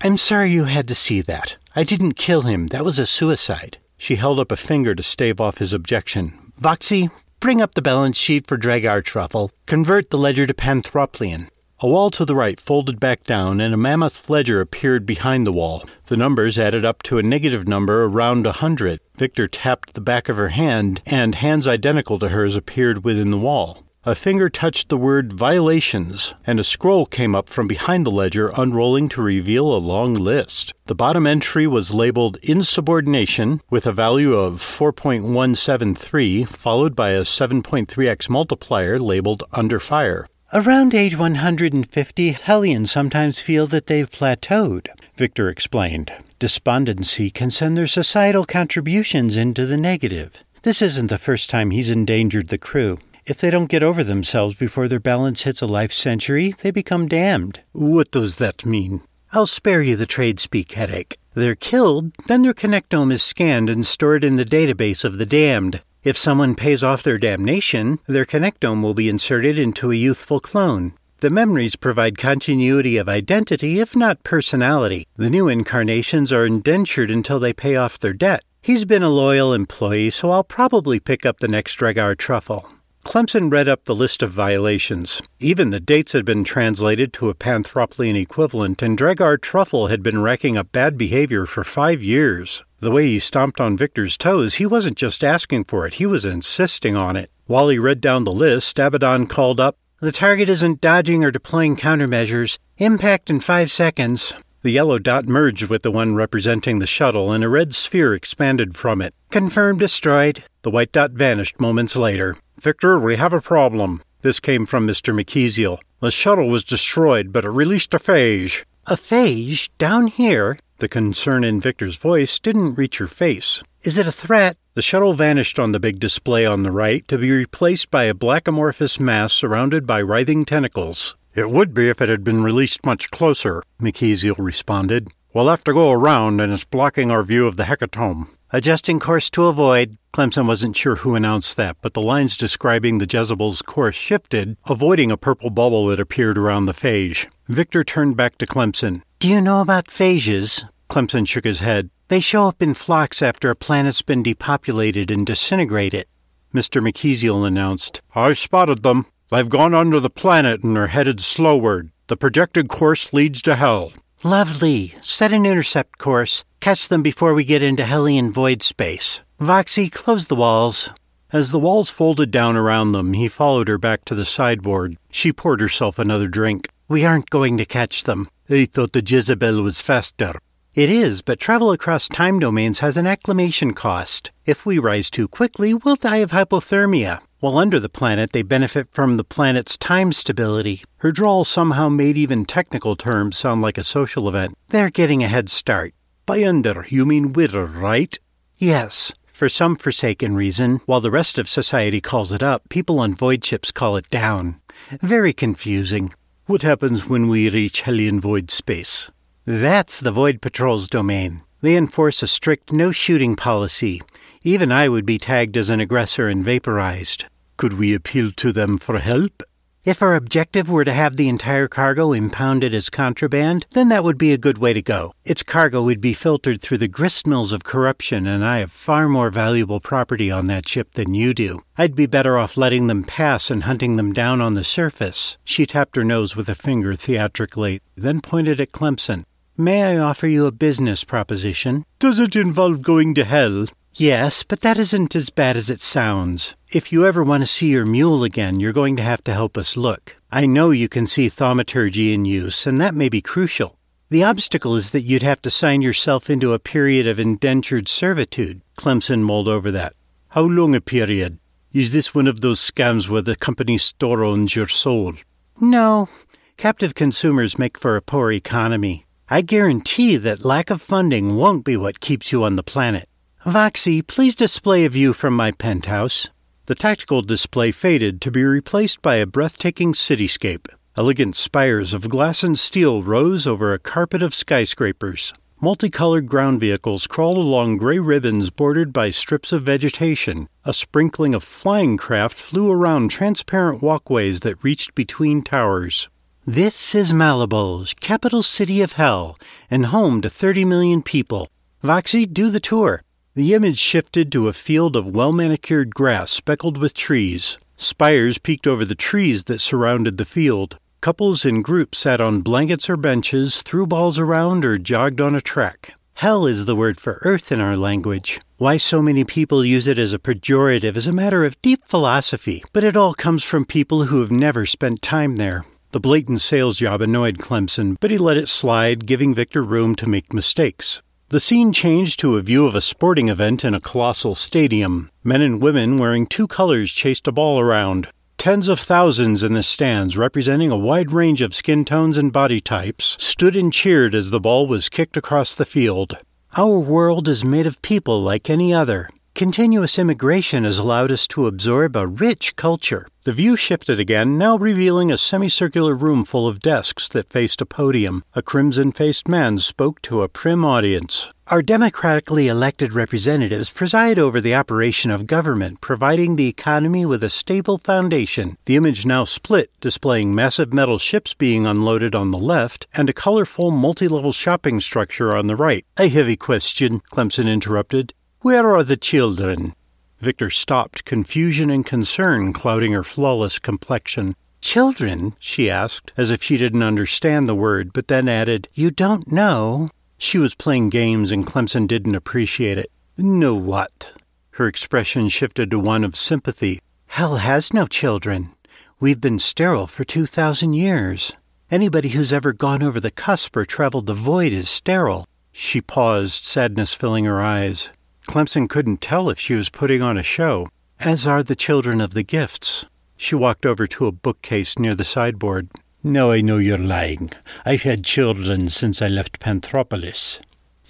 I'm 0.00 0.16
sorry 0.16 0.52
you 0.52 0.64
had 0.64 0.86
to 0.86 0.94
see 0.94 1.20
that. 1.22 1.56
I 1.74 1.82
didn't 1.82 2.12
kill 2.12 2.42
him. 2.42 2.68
That 2.68 2.84
was 2.84 3.00
a 3.00 3.06
suicide. 3.06 3.78
She 3.98 4.14
held 4.14 4.38
up 4.38 4.52
a 4.52 4.56
finger 4.56 4.94
to 4.94 5.02
stave 5.02 5.40
off 5.40 5.58
his 5.58 5.72
objection. 5.72 6.52
Voxy, 6.60 7.10
bring 7.40 7.60
up 7.60 7.74
the 7.74 7.82
balance 7.82 8.16
sheet 8.16 8.46
for 8.46 8.56
Dragar 8.56 9.04
Truffle. 9.04 9.50
Convert 9.66 10.10
the 10.10 10.18
ledger 10.18 10.46
to 10.46 10.54
Panthroplian. 10.54 11.48
A 11.80 11.86
wall 11.86 12.08
to 12.12 12.24
the 12.24 12.34
right 12.34 12.58
folded 12.58 12.98
back 12.98 13.24
down, 13.24 13.60
and 13.60 13.74
a 13.74 13.76
mammoth 13.76 14.30
ledger 14.30 14.62
appeared 14.62 15.04
behind 15.04 15.46
the 15.46 15.52
wall. 15.52 15.84
The 16.06 16.16
numbers 16.16 16.58
added 16.58 16.86
up 16.86 17.02
to 17.02 17.18
a 17.18 17.22
negative 17.22 17.68
number 17.68 18.04
around 18.04 18.46
a 18.46 18.52
hundred. 18.52 19.00
Victor 19.14 19.46
tapped 19.46 19.92
the 19.92 20.00
back 20.00 20.30
of 20.30 20.38
her 20.38 20.48
hand, 20.48 21.02
and 21.04 21.34
hands 21.34 21.68
identical 21.68 22.18
to 22.20 22.30
hers 22.30 22.56
appeared 22.56 23.04
within 23.04 23.30
the 23.30 23.38
wall. 23.38 23.84
A 24.06 24.14
finger 24.14 24.48
touched 24.48 24.88
the 24.88 24.96
word 24.96 25.34
violations, 25.34 26.32
and 26.46 26.58
a 26.58 26.64
scroll 26.64 27.04
came 27.04 27.34
up 27.34 27.50
from 27.50 27.68
behind 27.68 28.06
the 28.06 28.10
ledger, 28.10 28.50
unrolling 28.56 29.10
to 29.10 29.20
reveal 29.20 29.66
a 29.66 29.76
long 29.76 30.14
list. 30.14 30.72
The 30.86 30.94
bottom 30.94 31.26
entry 31.26 31.66
was 31.66 31.92
labeled 31.92 32.38
insubordination 32.42 33.60
with 33.68 33.86
a 33.86 33.92
value 33.92 34.32
of 34.32 34.62
4.173, 34.62 36.48
followed 36.48 36.96
by 36.96 37.10
a 37.10 37.20
7.3x 37.20 38.30
multiplier 38.30 38.98
labeled 38.98 39.44
under 39.52 39.78
fire. 39.78 40.26
Around 40.52 40.94
age 40.94 41.18
150, 41.18 42.30
Hellions 42.30 42.92
sometimes 42.92 43.40
feel 43.40 43.66
that 43.66 43.88
they've 43.88 44.08
plateaued, 44.08 44.86
Victor 45.16 45.48
explained. 45.48 46.12
Despondency 46.38 47.30
can 47.30 47.50
send 47.50 47.76
their 47.76 47.88
societal 47.88 48.44
contributions 48.44 49.36
into 49.36 49.66
the 49.66 49.76
negative. 49.76 50.44
This 50.62 50.80
isn't 50.82 51.08
the 51.08 51.18
first 51.18 51.50
time 51.50 51.72
he's 51.72 51.90
endangered 51.90 52.46
the 52.46 52.58
crew. 52.58 52.98
If 53.24 53.38
they 53.38 53.50
don't 53.50 53.66
get 53.68 53.82
over 53.82 54.04
themselves 54.04 54.54
before 54.54 54.86
their 54.86 55.00
balance 55.00 55.42
hits 55.42 55.62
a 55.62 55.66
life 55.66 55.92
century, 55.92 56.54
they 56.62 56.70
become 56.70 57.08
damned. 57.08 57.62
What 57.72 58.12
does 58.12 58.36
that 58.36 58.64
mean? 58.64 59.02
I'll 59.32 59.46
spare 59.46 59.82
you 59.82 59.96
the 59.96 60.06
trade 60.06 60.38
speak 60.38 60.72
headache. 60.72 61.16
They're 61.34 61.56
killed, 61.56 62.12
then 62.28 62.42
their 62.42 62.54
connectome 62.54 63.12
is 63.12 63.22
scanned 63.22 63.68
and 63.68 63.84
stored 63.84 64.22
in 64.22 64.36
the 64.36 64.44
database 64.44 65.04
of 65.04 65.18
the 65.18 65.26
damned. 65.26 65.82
If 66.06 66.16
someone 66.16 66.54
pays 66.54 66.84
off 66.84 67.02
their 67.02 67.18
damnation, 67.18 67.98
their 68.06 68.24
connectome 68.24 68.80
will 68.80 68.94
be 68.94 69.08
inserted 69.08 69.58
into 69.58 69.90
a 69.90 69.96
youthful 69.96 70.38
clone. 70.38 70.92
The 71.18 71.30
memories 71.30 71.74
provide 71.74 72.16
continuity 72.16 72.96
of 72.96 73.08
identity, 73.08 73.80
if 73.80 73.96
not 73.96 74.22
personality. 74.22 75.08
The 75.16 75.30
new 75.30 75.48
incarnations 75.48 76.32
are 76.32 76.46
indentured 76.46 77.10
until 77.10 77.40
they 77.40 77.52
pay 77.52 77.74
off 77.74 77.98
their 77.98 78.12
debt. 78.12 78.44
He's 78.62 78.84
been 78.84 79.02
a 79.02 79.08
loyal 79.08 79.52
employee, 79.52 80.10
so 80.10 80.30
I'll 80.30 80.44
probably 80.44 81.00
pick 81.00 81.26
up 81.26 81.38
the 81.38 81.48
next 81.48 81.76
Dragar 81.76 82.16
truffle. 82.16 82.70
Clemson 83.06 83.52
read 83.52 83.68
up 83.68 83.84
the 83.84 83.94
list 83.94 84.20
of 84.20 84.32
violations. 84.32 85.22
Even 85.38 85.70
the 85.70 85.78
dates 85.78 86.10
had 86.10 86.24
been 86.24 86.42
translated 86.42 87.12
to 87.12 87.30
a 87.30 87.36
Panthroplian 87.36 88.20
equivalent, 88.20 88.82
and 88.82 88.98
Dragar 88.98 89.40
Truffle 89.40 89.86
had 89.86 90.02
been 90.02 90.22
racking 90.22 90.56
up 90.56 90.72
bad 90.72 90.98
behavior 90.98 91.46
for 91.46 91.62
five 91.62 92.02
years. 92.02 92.64
The 92.80 92.90
way 92.90 93.06
he 93.06 93.20
stomped 93.20 93.60
on 93.60 93.76
Victor's 93.76 94.18
toes, 94.18 94.56
he 94.56 94.66
wasn't 94.66 94.96
just 94.96 95.22
asking 95.22 95.64
for 95.64 95.86
it, 95.86 95.94
he 95.94 96.04
was 96.04 96.24
insisting 96.24 96.96
on 96.96 97.14
it. 97.14 97.30
While 97.46 97.68
he 97.68 97.78
read 97.78 98.00
down 98.00 98.24
the 98.24 98.32
list, 98.32 98.76
Abaddon 98.80 99.28
called 99.28 99.60
up, 99.60 99.76
The 100.00 100.10
target 100.10 100.48
isn't 100.48 100.80
dodging 100.80 101.22
or 101.22 101.30
deploying 101.30 101.76
countermeasures. 101.76 102.58
Impact 102.78 103.30
in 103.30 103.38
five 103.38 103.70
seconds. 103.70 104.34
The 104.62 104.72
yellow 104.72 104.98
dot 104.98 105.26
merged 105.26 105.68
with 105.68 105.82
the 105.82 105.92
one 105.92 106.16
representing 106.16 106.80
the 106.80 106.88
shuttle, 106.88 107.30
and 107.30 107.44
a 107.44 107.48
red 107.48 107.72
sphere 107.72 108.14
expanded 108.14 108.76
from 108.76 109.00
it. 109.00 109.14
Confirmed 109.30 109.78
destroyed. 109.78 110.42
The 110.62 110.72
white 110.72 110.90
dot 110.90 111.12
vanished 111.12 111.60
moments 111.60 111.94
later. 111.94 112.34
Victor, 112.60 112.98
we 112.98 113.16
have 113.16 113.32
a 113.32 113.40
problem. 113.40 114.02
This 114.22 114.40
came 114.40 114.66
from 114.66 114.86
Mr. 114.86 115.14
McKeesiel. 115.14 115.78
The 116.00 116.10
shuttle 116.10 116.48
was 116.48 116.64
destroyed, 116.64 117.32
but 117.32 117.44
it 117.44 117.50
released 117.50 117.94
a 117.94 117.98
phage. 117.98 118.64
A 118.86 118.94
phage? 118.94 119.68
Down 119.78 120.06
here? 120.06 120.58
The 120.78 120.88
concern 120.88 121.44
in 121.44 121.60
Victor's 121.60 121.96
voice 121.96 122.38
didn't 122.38 122.74
reach 122.74 122.98
her 122.98 123.06
face. 123.06 123.62
Is 123.82 123.98
it 123.98 124.06
a 124.06 124.12
threat? 124.12 124.56
The 124.74 124.82
shuttle 124.82 125.14
vanished 125.14 125.58
on 125.58 125.72
the 125.72 125.80
big 125.80 126.00
display 126.00 126.44
on 126.44 126.62
the 126.62 126.72
right 126.72 127.06
to 127.08 127.18
be 127.18 127.30
replaced 127.30 127.90
by 127.90 128.04
a 128.04 128.14
black 128.14 128.48
amorphous 128.48 128.98
mass 128.98 129.32
surrounded 129.32 129.86
by 129.86 130.02
writhing 130.02 130.44
tentacles. 130.44 131.14
It 131.34 131.50
would 131.50 131.72
be 131.72 131.88
if 131.88 132.00
it 132.00 132.08
had 132.08 132.24
been 132.24 132.42
released 132.42 132.84
much 132.84 133.10
closer, 133.10 133.62
McKeesiel 133.80 134.36
responded. 134.38 135.08
We'll 135.32 135.48
have 135.48 135.64
to 135.64 135.74
go 135.74 135.92
around, 135.92 136.40
and 136.40 136.52
it's 136.52 136.64
blocking 136.64 137.10
our 137.10 137.22
view 137.22 137.46
of 137.46 137.56
the 137.56 137.64
hecatomb. 137.64 138.28
Adjusting 138.56 139.00
course 139.00 139.28
to 139.28 139.44
avoid. 139.44 139.98
Clemson 140.14 140.46
wasn't 140.46 140.78
sure 140.78 140.96
who 140.96 141.14
announced 141.14 141.58
that, 141.58 141.76
but 141.82 141.92
the 141.92 142.00
lines 142.00 142.38
describing 142.38 142.96
the 142.96 143.06
Jezebel's 143.06 143.60
course 143.60 143.94
shifted, 143.94 144.56
avoiding 144.64 145.10
a 145.10 145.18
purple 145.18 145.50
bubble 145.50 145.88
that 145.88 146.00
appeared 146.00 146.38
around 146.38 146.64
the 146.64 146.72
phage. 146.72 147.30
Victor 147.48 147.84
turned 147.84 148.16
back 148.16 148.38
to 148.38 148.46
Clemson. 148.46 149.02
Do 149.18 149.28
you 149.28 149.42
know 149.42 149.60
about 149.60 149.88
phages? 149.88 150.66
Clemson 150.88 151.28
shook 151.28 151.44
his 151.44 151.60
head. 151.60 151.90
They 152.08 152.18
show 152.18 152.48
up 152.48 152.62
in 152.62 152.72
flocks 152.72 153.20
after 153.20 153.50
a 153.50 153.54
planet's 153.54 154.00
been 154.00 154.22
depopulated 154.22 155.10
and 155.10 155.26
disintegrated. 155.26 156.06
Mr. 156.54 156.80
McKeesiel 156.80 157.46
announced. 157.46 158.00
I 158.14 158.32
spotted 158.32 158.82
them. 158.82 159.04
They've 159.30 159.50
gone 159.50 159.74
under 159.74 160.00
the 160.00 160.08
planet 160.08 160.62
and 160.62 160.78
are 160.78 160.86
headed 160.86 161.20
slowward. 161.20 161.90
The 162.06 162.16
projected 162.16 162.68
course 162.70 163.12
leads 163.12 163.42
to 163.42 163.56
hell. 163.56 163.92
Lovely. 164.24 164.94
Set 165.00 165.32
an 165.32 165.44
intercept 165.44 165.98
course. 165.98 166.44
Catch 166.60 166.88
them 166.88 167.02
before 167.02 167.34
we 167.34 167.44
get 167.44 167.62
into 167.62 167.84
Hellion 167.84 168.32
void 168.32 168.62
space. 168.62 169.22
Voxy, 169.40 169.92
close 169.92 170.26
the 170.26 170.34
walls. 170.34 170.90
As 171.32 171.50
the 171.50 171.58
walls 171.58 171.90
folded 171.90 172.30
down 172.30 172.56
around 172.56 172.92
them, 172.92 173.12
he 173.12 173.28
followed 173.28 173.68
her 173.68 173.78
back 173.78 174.04
to 174.06 174.14
the 174.14 174.24
sideboard. 174.24 174.96
She 175.10 175.32
poured 175.32 175.60
herself 175.60 175.98
another 175.98 176.28
drink. 176.28 176.68
We 176.88 177.04
aren't 177.04 177.30
going 177.30 177.58
to 177.58 177.66
catch 177.66 178.04
them. 178.04 178.28
I 178.48 178.64
thought 178.64 178.92
the 178.92 179.02
Jezebel 179.04 179.60
was 179.60 179.82
faster. 179.82 180.38
It 180.74 180.90
is, 180.90 181.22
but 181.22 181.40
travel 181.40 181.72
across 181.72 182.08
time 182.08 182.38
domains 182.38 182.80
has 182.80 182.96
an 182.96 183.06
acclimation 183.06 183.74
cost. 183.74 184.30
If 184.44 184.64
we 184.64 184.78
rise 184.78 185.10
too 185.10 185.26
quickly, 185.26 185.74
we'll 185.74 185.96
die 185.96 186.18
of 186.18 186.30
hypothermia. 186.30 187.20
While 187.38 187.58
under 187.58 187.78
the 187.78 187.90
planet, 187.90 188.32
they 188.32 188.42
benefit 188.42 188.88
from 188.92 189.18
the 189.18 189.24
planet's 189.24 189.76
time 189.76 190.12
stability. 190.12 190.82
Her 190.98 191.12
drawl 191.12 191.44
somehow 191.44 191.90
made 191.90 192.16
even 192.16 192.46
technical 192.46 192.96
terms 192.96 193.36
sound 193.36 193.60
like 193.60 193.76
a 193.76 193.84
social 193.84 194.26
event. 194.28 194.56
They're 194.68 194.88
getting 194.88 195.22
a 195.22 195.28
head 195.28 195.50
start. 195.50 195.94
By 196.24 196.42
under, 196.44 196.86
you 196.88 197.04
mean 197.04 197.34
witter, 197.34 197.66
right? 197.66 198.18
Yes. 198.56 199.12
For 199.26 199.50
some 199.50 199.76
forsaken 199.76 200.34
reason, 200.34 200.80
while 200.86 201.02
the 201.02 201.10
rest 201.10 201.36
of 201.36 201.46
society 201.46 202.00
calls 202.00 202.32
it 202.32 202.42
up, 202.42 202.70
people 202.70 202.98
on 202.98 203.12
void 203.12 203.44
ships 203.44 203.70
call 203.70 203.96
it 203.96 204.08
down. 204.08 204.58
Very 205.02 205.34
confusing. 205.34 206.14
What 206.46 206.62
happens 206.62 207.06
when 207.06 207.28
we 207.28 207.50
reach 207.50 207.82
Hellion 207.82 208.18
void 208.18 208.50
space? 208.50 209.10
That's 209.44 210.00
the 210.00 210.10
Void 210.10 210.40
Patrol's 210.40 210.88
domain. 210.88 211.42
They 211.60 211.76
enforce 211.76 212.22
a 212.22 212.26
strict 212.26 212.72
no 212.72 212.92
shooting 212.92 213.36
policy. 213.36 214.00
Even 214.46 214.70
I 214.70 214.88
would 214.88 215.04
be 215.04 215.18
tagged 215.18 215.56
as 215.56 215.70
an 215.70 215.80
aggressor 215.80 216.28
and 216.28 216.44
vaporized. 216.44 217.24
Could 217.56 217.72
we 217.72 217.92
appeal 217.92 218.30
to 218.36 218.52
them 218.52 218.78
for 218.78 219.00
help? 219.00 219.42
If 219.82 220.00
our 220.00 220.14
objective 220.14 220.70
were 220.70 220.84
to 220.84 220.92
have 220.92 221.16
the 221.16 221.28
entire 221.28 221.66
cargo 221.66 222.12
impounded 222.12 222.72
as 222.72 222.88
contraband, 222.88 223.66
then 223.72 223.88
that 223.88 224.04
would 224.04 224.16
be 224.16 224.32
a 224.32 224.38
good 224.38 224.58
way 224.58 224.72
to 224.72 224.80
go. 224.80 225.12
Its 225.24 225.42
cargo 225.42 225.82
would 225.82 226.00
be 226.00 226.12
filtered 226.12 226.62
through 226.62 226.78
the 226.78 226.86
gristmills 226.86 227.52
of 227.52 227.64
corruption, 227.64 228.24
and 228.28 228.44
I 228.44 228.58
have 228.58 228.70
far 228.70 229.08
more 229.08 229.30
valuable 229.30 229.80
property 229.80 230.30
on 230.30 230.46
that 230.46 230.68
ship 230.68 230.92
than 230.92 231.12
you 231.12 231.34
do. 231.34 231.58
I'd 231.76 231.96
be 231.96 232.06
better 232.06 232.38
off 232.38 232.56
letting 232.56 232.86
them 232.86 233.02
pass 233.02 233.50
and 233.50 233.64
hunting 233.64 233.96
them 233.96 234.12
down 234.12 234.40
on 234.40 234.54
the 234.54 234.62
surface. 234.62 235.36
She 235.42 235.66
tapped 235.66 235.96
her 235.96 236.04
nose 236.04 236.36
with 236.36 236.48
a 236.48 236.54
finger 236.54 236.94
theatrically, 236.94 237.80
then 237.96 238.20
pointed 238.20 238.60
at 238.60 238.70
Clemson. 238.70 239.24
May 239.58 239.82
I 239.82 239.98
offer 239.98 240.28
you 240.28 240.46
a 240.46 240.52
business 240.52 241.02
proposition? 241.02 241.84
Does 241.98 242.20
it 242.20 242.36
involve 242.36 242.82
going 242.82 243.14
to 243.14 243.24
hell? 243.24 243.66
Yes, 243.98 244.42
but 244.42 244.60
that 244.60 244.76
isn't 244.76 245.16
as 245.16 245.30
bad 245.30 245.56
as 245.56 245.70
it 245.70 245.80
sounds. 245.80 246.54
If 246.70 246.92
you 246.92 247.06
ever 247.06 247.24
want 247.24 247.42
to 247.44 247.46
see 247.46 247.68
your 247.68 247.86
mule 247.86 248.24
again, 248.24 248.60
you're 248.60 248.74
going 248.74 248.94
to 248.96 249.02
have 249.02 249.24
to 249.24 249.32
help 249.32 249.56
us 249.56 249.74
look. 249.74 250.16
I 250.30 250.44
know 250.44 250.68
you 250.68 250.86
can 250.86 251.06
see 251.06 251.30
thaumaturgy 251.30 252.12
in 252.12 252.26
use, 252.26 252.66
and 252.66 252.78
that 252.78 252.94
may 252.94 253.08
be 253.08 253.22
crucial. 253.22 253.78
The 254.10 254.22
obstacle 254.22 254.76
is 254.76 254.90
that 254.90 255.04
you'd 255.04 255.22
have 255.22 255.40
to 255.40 255.50
sign 255.50 255.80
yourself 255.80 256.28
into 256.28 256.52
a 256.52 256.58
period 256.58 257.06
of 257.06 257.18
indentured 257.18 257.88
servitude. 257.88 258.60
Clemson 258.78 259.22
mulled 259.22 259.48
over 259.48 259.70
that. 259.70 259.94
How 260.28 260.42
long 260.42 260.74
a 260.74 260.82
period? 260.82 261.38
Is 261.72 261.94
this 261.94 262.14
one 262.14 262.26
of 262.26 262.42
those 262.42 262.60
scams 262.60 263.08
where 263.08 263.22
the 263.22 263.34
company 263.34 263.78
store 263.78 264.22
owns 264.22 264.54
your 264.54 264.68
soul? 264.68 265.14
No. 265.58 266.10
Captive 266.58 266.94
consumers 266.94 267.58
make 267.58 267.78
for 267.78 267.96
a 267.96 268.02
poor 268.02 268.30
economy. 268.30 269.06
I 269.30 269.40
guarantee 269.40 270.16
that 270.18 270.44
lack 270.44 270.68
of 270.68 270.82
funding 270.82 271.36
won't 271.36 271.64
be 271.64 271.78
what 271.78 272.00
keeps 272.00 272.30
you 272.30 272.44
on 272.44 272.56
the 272.56 272.62
planet. 272.62 273.08
Voxy, 273.46 274.04
please 274.04 274.34
display 274.34 274.84
a 274.84 274.88
view 274.88 275.12
from 275.12 275.32
my 275.32 275.52
penthouse. 275.52 276.30
The 276.64 276.74
tactical 276.74 277.22
display 277.22 277.70
faded 277.70 278.20
to 278.22 278.32
be 278.32 278.42
replaced 278.42 279.00
by 279.02 279.16
a 279.16 279.24
breathtaking 279.24 279.92
cityscape. 279.92 280.66
Elegant 280.98 281.36
spires 281.36 281.94
of 281.94 282.08
glass 282.08 282.42
and 282.42 282.58
steel 282.58 283.04
rose 283.04 283.46
over 283.46 283.72
a 283.72 283.78
carpet 283.78 284.20
of 284.20 284.34
skyscrapers. 284.34 285.32
Multicolored 285.60 286.26
ground 286.26 286.58
vehicles 286.58 287.06
crawled 287.06 287.38
along 287.38 287.76
gray 287.76 288.00
ribbons 288.00 288.50
bordered 288.50 288.92
by 288.92 289.10
strips 289.10 289.52
of 289.52 289.62
vegetation. 289.62 290.48
A 290.64 290.72
sprinkling 290.72 291.32
of 291.32 291.44
flying 291.44 291.96
craft 291.96 292.36
flew 292.36 292.72
around 292.72 293.12
transparent 293.12 293.80
walkways 293.80 294.40
that 294.40 294.64
reached 294.64 294.96
between 294.96 295.42
towers. 295.42 296.08
This 296.44 296.96
is 296.96 297.12
Malabos, 297.12 297.94
capital 297.94 298.42
city 298.42 298.82
of 298.82 298.94
hell, 298.94 299.38
and 299.70 299.86
home 299.86 300.20
to 300.22 300.28
30 300.28 300.64
million 300.64 301.00
people. 301.00 301.48
Voxy, 301.84 302.26
do 302.26 302.50
the 302.50 302.58
tour. 302.58 303.02
The 303.36 303.52
image 303.52 303.76
shifted 303.76 304.32
to 304.32 304.48
a 304.48 304.54
field 304.54 304.96
of 304.96 305.14
well 305.14 305.30
manicured 305.30 305.94
grass 305.94 306.30
speckled 306.30 306.78
with 306.78 306.94
trees. 306.94 307.58
Spires 307.76 308.38
peeked 308.38 308.66
over 308.66 308.82
the 308.82 308.94
trees 308.94 309.44
that 309.44 309.60
surrounded 309.60 310.16
the 310.16 310.24
field. 310.24 310.78
Couples 311.02 311.44
in 311.44 311.60
groups 311.60 311.98
sat 311.98 312.18
on 312.18 312.40
blankets 312.40 312.88
or 312.88 312.96
benches, 312.96 313.60
threw 313.60 313.86
balls 313.86 314.18
around, 314.18 314.64
or 314.64 314.78
jogged 314.78 315.20
on 315.20 315.34
a 315.34 315.42
track. 315.42 315.92
Hell 316.14 316.46
is 316.46 316.64
the 316.64 316.74
word 316.74 316.98
for 316.98 317.18
earth 317.26 317.52
in 317.52 317.60
our 317.60 317.76
language. 317.76 318.40
Why 318.56 318.78
so 318.78 319.02
many 319.02 319.22
people 319.22 319.62
use 319.62 319.86
it 319.86 319.98
as 319.98 320.14
a 320.14 320.18
pejorative 320.18 320.96
is 320.96 321.06
a 321.06 321.12
matter 321.12 321.44
of 321.44 321.60
deep 321.60 321.84
philosophy, 321.84 322.64
but 322.72 322.84
it 322.84 322.96
all 322.96 323.12
comes 323.12 323.44
from 323.44 323.66
people 323.66 324.04
who 324.04 324.22
have 324.22 324.30
never 324.30 324.64
spent 324.64 325.02
time 325.02 325.36
there. 325.36 325.66
The 325.90 326.00
blatant 326.00 326.40
sales 326.40 326.78
job 326.78 327.02
annoyed 327.02 327.36
Clemson, 327.36 327.98
but 328.00 328.10
he 328.10 328.16
let 328.16 328.38
it 328.38 328.48
slide, 328.48 329.04
giving 329.04 329.34
Victor 329.34 329.62
room 329.62 329.94
to 329.96 330.08
make 330.08 330.32
mistakes. 330.32 331.02
The 331.28 331.40
scene 331.40 331.72
changed 331.72 332.20
to 332.20 332.36
a 332.36 332.40
view 332.40 332.68
of 332.68 332.76
a 332.76 332.80
sporting 332.80 333.28
event 333.28 333.64
in 333.64 333.74
a 333.74 333.80
colossal 333.80 334.36
stadium. 334.36 335.10
Men 335.24 335.42
and 335.42 335.60
women 335.60 335.96
wearing 335.96 336.24
two 336.24 336.46
colors 336.46 336.92
chased 336.92 337.26
a 337.26 337.32
ball 337.32 337.58
around. 337.58 338.06
Tens 338.38 338.68
of 338.68 338.78
thousands 338.78 339.42
in 339.42 339.52
the 339.52 339.64
stands, 339.64 340.16
representing 340.16 340.70
a 340.70 340.78
wide 340.78 341.10
range 341.10 341.40
of 341.40 341.52
skin 341.52 341.84
tones 341.84 342.16
and 342.16 342.32
body 342.32 342.60
types, 342.60 343.16
stood 343.20 343.56
and 343.56 343.72
cheered 343.72 344.14
as 344.14 344.30
the 344.30 344.38
ball 344.38 344.68
was 344.68 344.88
kicked 344.88 345.16
across 345.16 345.52
the 345.52 345.64
field. 345.64 346.16
Our 346.56 346.78
world 346.78 347.26
is 347.26 347.44
made 347.44 347.66
of 347.66 347.82
people 347.82 348.22
like 348.22 348.48
any 348.48 348.72
other. 348.72 349.08
Continuous 349.36 349.98
immigration 349.98 350.64
has 350.64 350.78
allowed 350.78 351.12
us 351.12 351.28
to 351.28 351.46
absorb 351.46 351.94
a 351.94 352.06
rich 352.06 352.56
culture. 352.56 353.06
The 353.24 353.34
view 353.34 353.54
shifted 353.54 354.00
again, 354.00 354.38
now 354.38 354.56
revealing 354.56 355.12
a 355.12 355.18
semicircular 355.18 355.94
room 355.94 356.24
full 356.24 356.48
of 356.48 356.60
desks 356.60 357.06
that 357.10 357.28
faced 357.28 357.60
a 357.60 357.66
podium. 357.66 358.24
A 358.32 358.40
crimson 358.40 358.92
faced 358.92 359.28
man 359.28 359.58
spoke 359.58 360.00
to 360.02 360.22
a 360.22 360.28
prim 360.30 360.64
audience. 360.64 361.28
Our 361.48 361.60
democratically 361.60 362.48
elected 362.48 362.94
representatives 362.94 363.68
preside 363.68 364.18
over 364.18 364.40
the 364.40 364.54
operation 364.54 365.10
of 365.10 365.26
government, 365.26 365.82
providing 365.82 366.36
the 366.36 366.48
economy 366.48 367.04
with 367.04 367.22
a 367.22 367.28
stable 367.28 367.76
foundation. 367.76 368.56
The 368.64 368.76
image 368.76 369.04
now 369.04 369.24
split, 369.24 369.68
displaying 369.82 370.34
massive 370.34 370.72
metal 370.72 370.96
ships 370.96 371.34
being 371.34 371.66
unloaded 371.66 372.14
on 372.14 372.30
the 372.30 372.38
left 372.38 372.86
and 372.94 373.10
a 373.10 373.12
colorful 373.12 373.70
multi 373.70 374.08
level 374.08 374.32
shopping 374.32 374.80
structure 374.80 375.36
on 375.36 375.46
the 375.46 375.56
right. 375.56 375.84
A 375.98 376.08
heavy 376.08 376.36
question, 376.36 377.00
Clemson 377.12 377.52
interrupted. 377.52 378.14
Where 378.46 378.76
are 378.76 378.84
the 378.84 378.96
children? 378.96 379.74
Victor 380.20 380.50
stopped, 380.50 381.04
confusion 381.04 381.68
and 381.68 381.84
concern 381.84 382.52
clouding 382.52 382.92
her 382.92 383.02
flawless 383.02 383.58
complexion. 383.58 384.36
Children? 384.60 385.34
she 385.40 385.68
asked, 385.68 386.12
as 386.16 386.30
if 386.30 386.44
she 386.44 386.56
didn't 386.56 386.84
understand 386.84 387.48
the 387.48 387.56
word, 387.56 387.92
but 387.92 388.06
then 388.06 388.28
added, 388.28 388.68
You 388.72 388.92
don't 388.92 389.32
know? 389.32 389.88
She 390.16 390.38
was 390.38 390.54
playing 390.54 390.90
games 390.90 391.32
and 391.32 391.44
Clemson 391.44 391.88
didn't 391.88 392.14
appreciate 392.14 392.78
it. 392.78 392.92
Know 393.18 393.56
what? 393.56 394.12
Her 394.52 394.68
expression 394.68 395.28
shifted 395.28 395.68
to 395.72 395.80
one 395.80 396.04
of 396.04 396.14
sympathy. 396.14 396.78
Hell 397.06 397.38
has 397.38 397.72
no 397.72 397.88
children. 397.88 398.54
We've 399.00 399.20
been 399.20 399.40
sterile 399.40 399.88
for 399.88 400.04
2,000 400.04 400.72
years. 400.72 401.32
Anybody 401.68 402.10
who's 402.10 402.32
ever 402.32 402.52
gone 402.52 402.84
over 402.84 403.00
the 403.00 403.10
cusp 403.10 403.56
or 403.56 403.64
traveled 403.64 404.06
the 404.06 404.14
void 404.14 404.52
is 404.52 404.70
sterile. 404.70 405.26
She 405.50 405.80
paused, 405.80 406.44
sadness 406.44 406.94
filling 406.94 407.24
her 407.24 407.42
eyes. 407.42 407.90
Clemson 408.26 408.68
couldn't 408.68 409.00
tell 409.00 409.30
if 409.30 409.38
she 409.38 409.54
was 409.54 409.68
putting 409.68 410.02
on 410.02 410.18
a 410.18 410.22
show, 410.22 410.66
as 411.00 411.26
are 411.26 411.42
the 411.42 411.56
children 411.56 412.00
of 412.00 412.12
the 412.12 412.22
gifts. 412.22 412.84
She 413.16 413.34
walked 413.34 413.64
over 413.64 413.86
to 413.86 414.06
a 414.06 414.12
bookcase 414.12 414.78
near 414.78 414.94
the 414.94 415.04
sideboard. 415.04 415.68
Now 416.02 416.30
I 416.30 416.40
know 416.40 416.58
you're 416.58 416.78
lying. 416.78 417.30
I've 417.64 417.82
had 417.82 418.04
children 418.04 418.68
since 418.68 419.00
I 419.00 419.08
left 419.08 419.40
Panthropolis. 419.40 420.40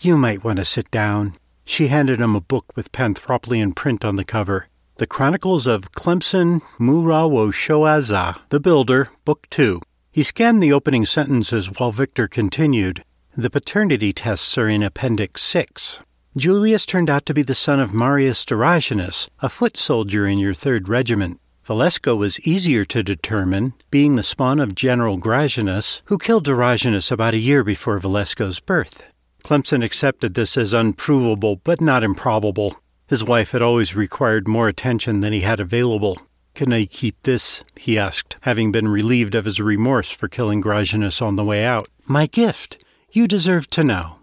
You 0.00 0.16
might 0.18 0.44
want 0.44 0.58
to 0.58 0.64
sit 0.64 0.90
down. 0.90 1.34
She 1.64 1.88
handed 1.88 2.20
him 2.20 2.36
a 2.36 2.40
book 2.40 2.76
with 2.76 2.92
Panthropolian 2.92 3.74
print 3.74 4.04
on 4.04 4.16
the 4.16 4.24
cover. 4.24 4.68
The 4.96 5.06
Chronicles 5.06 5.66
of 5.66 5.92
Clemson 5.92 6.62
Murawo 6.78 7.52
Shoaza, 7.52 8.40
the 8.48 8.60
Builder, 8.60 9.08
Book 9.24 9.46
2. 9.50 9.80
He 10.10 10.22
scanned 10.22 10.62
the 10.62 10.72
opening 10.72 11.04
sentences 11.04 11.68
while 11.78 11.92
Victor 11.92 12.28
continued. 12.28 13.04
The 13.36 13.50
paternity 13.50 14.12
tests 14.12 14.56
are 14.56 14.68
in 14.68 14.82
Appendix 14.82 15.42
6. 15.42 16.02
Julius 16.36 16.84
turned 16.84 17.08
out 17.08 17.24
to 17.24 17.32
be 17.32 17.42
the 17.42 17.54
son 17.54 17.80
of 17.80 17.94
Marius 17.94 18.44
Deragenus, 18.44 19.30
a 19.40 19.48
foot 19.48 19.78
soldier 19.78 20.26
in 20.26 20.36
your 20.36 20.52
third 20.52 20.86
regiment. 20.86 21.40
Valesco 21.66 22.14
was 22.14 22.46
easier 22.46 22.84
to 22.84 23.02
determine, 23.02 23.72
being 23.90 24.16
the 24.16 24.22
spawn 24.22 24.60
of 24.60 24.74
General 24.74 25.18
Grazianus, 25.18 26.02
who 26.04 26.18
killed 26.18 26.44
Deragenus 26.44 27.10
about 27.10 27.32
a 27.32 27.38
year 27.38 27.64
before 27.64 27.98
Valesco's 27.98 28.60
birth. 28.60 29.02
Clemson 29.44 29.82
accepted 29.82 30.34
this 30.34 30.58
as 30.58 30.74
unprovable, 30.74 31.56
but 31.64 31.80
not 31.80 32.04
improbable. 32.04 32.76
His 33.06 33.24
wife 33.24 33.52
had 33.52 33.62
always 33.62 33.96
required 33.96 34.46
more 34.46 34.68
attention 34.68 35.20
than 35.20 35.32
he 35.32 35.40
had 35.40 35.58
available. 35.58 36.18
Can 36.54 36.70
I 36.70 36.84
keep 36.84 37.16
this? 37.22 37.64
he 37.76 37.98
asked, 37.98 38.36
having 38.42 38.70
been 38.70 38.88
relieved 38.88 39.34
of 39.34 39.46
his 39.46 39.58
remorse 39.58 40.10
for 40.10 40.28
killing 40.28 40.62
Grogginus 40.62 41.22
on 41.22 41.36
the 41.36 41.44
way 41.44 41.64
out. 41.64 41.88
My 42.06 42.26
gift. 42.26 42.76
You 43.10 43.26
deserve 43.26 43.70
to 43.70 43.82
know. 43.82 44.15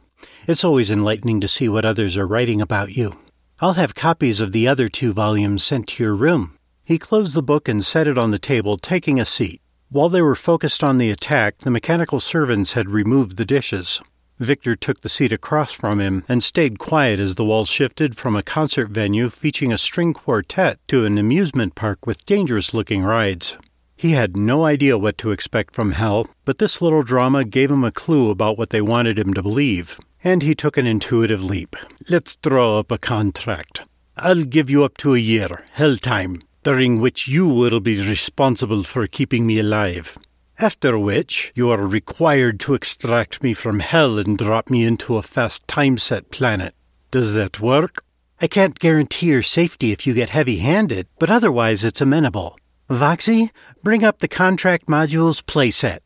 It's 0.46 0.66
always 0.66 0.92
enlightening 0.92 1.40
to 1.40 1.48
see 1.48 1.70
what 1.70 1.86
others 1.86 2.18
are 2.18 2.28
writing 2.28 2.60
about 2.60 2.98
you. 2.98 3.14
I'll 3.62 3.76
have 3.76 3.96
copies 3.96 4.42
of 4.42 4.52
the 4.52 4.68
other 4.68 4.90
two 4.90 5.14
volumes 5.14 5.64
sent 5.64 5.88
to 5.88 6.04
your 6.04 6.14
room. 6.14 6.58
He 6.84 7.00
closed 7.00 7.34
the 7.34 7.42
book 7.42 7.70
and 7.70 7.84
set 7.84 8.08
it 8.10 8.18
on 8.18 8.32
the 8.32 8.38
table, 8.38 8.78
taking 8.78 9.22
a 9.22 9.26
seat. 9.26 9.62
While 9.88 10.10
they 10.10 10.22
were 10.22 10.36
focused 10.36 10.84
on 10.84 10.98
the 10.98 11.12
attack, 11.12 11.60
the 11.60 11.72
mechanical 11.72 12.20
servants 12.20 12.74
had 12.74 12.90
removed 12.90 13.38
the 13.38 13.46
dishes. 13.46 14.02
Victor 14.38 14.76
took 14.76 15.00
the 15.00 15.08
seat 15.08 15.32
across 15.32 15.72
from 15.72 16.02
him 16.02 16.26
and 16.28 16.44
stayed 16.44 16.78
quiet 16.78 17.22
as 17.22 17.36
the 17.36 17.46
walls 17.46 17.70
shifted 17.70 18.18
from 18.18 18.36
a 18.36 18.44
concert 18.44 18.90
venue 18.90 19.30
featuring 19.30 19.72
a 19.72 19.78
string 19.78 20.14
quartet 20.14 20.78
to 20.90 21.06
an 21.06 21.18
amusement 21.18 21.74
park 21.74 22.06
with 22.06 22.26
dangerous 22.26 22.74
looking 22.74 23.04
rides. 23.04 23.58
He 23.96 24.12
had 24.12 24.36
no 24.36 24.66
idea 24.66 24.98
what 24.98 25.18
to 25.20 25.32
expect 25.32 25.74
from 25.74 25.94
hell, 25.94 26.28
but 26.44 26.58
this 26.58 26.82
little 26.82 27.04
drama 27.04 27.46
gave 27.46 27.72
him 27.72 27.86
a 27.86 27.92
clue 27.92 28.30
about 28.30 28.58
what 28.58 28.72
they 28.72 28.82
wanted 28.82 29.18
him 29.18 29.34
to 29.36 29.42
believe, 29.42 29.98
and 30.24 30.42
he 30.42 30.56
took 30.56 30.78
an 30.78 30.88
intuitive 30.88 31.44
leap. 31.44 31.76
Let's 32.10 32.36
draw 32.38 32.80
up 32.80 32.92
a 32.92 32.98
contract. 32.98 33.82
I'll 34.16 34.44
give 34.44 34.70
you 34.70 34.84
up 34.84 34.98
to 35.00 35.16
a 35.16 35.20
year, 35.20 35.66
hell 35.74 35.98
time, 35.98 36.42
during 36.64 37.02
which 37.02 37.28
you 37.28 37.48
will 37.48 37.80
be 37.80 38.08
responsible 38.08 38.84
for 38.84 39.06
keeping 39.08 39.46
me 39.46 39.60
alive. 39.60 40.18
After 40.60 41.00
which, 41.00 41.52
you 41.56 41.72
are 41.72 41.86
required 41.86 42.60
to 42.62 42.76
extract 42.76 43.42
me 43.42 43.54
from 43.54 43.80
hell 43.80 44.20
and 44.20 44.38
drop 44.38 44.70
me 44.70 44.86
into 44.86 45.18
a 45.18 45.24
fast 45.24 45.68
time 45.68 45.98
set 45.98 46.32
planet. 46.32 46.76
Does 47.12 47.34
that 47.34 47.60
work? 47.60 48.06
I 48.40 48.48
can't 48.48 48.78
guarantee 48.78 49.28
your 49.28 49.42
safety 49.42 49.92
if 49.92 50.06
you 50.06 50.14
get 50.14 50.30
heavy 50.30 50.58
handed, 50.58 51.08
but 51.18 51.30
otherwise 51.30 51.84
it's 51.84 52.02
amenable. 52.02 52.58
Voxy, 52.90 53.50
bring 53.82 54.04
up 54.04 54.20
the 54.20 54.28
contract 54.28 54.88
modules 54.88 55.42
playset. 55.42 56.00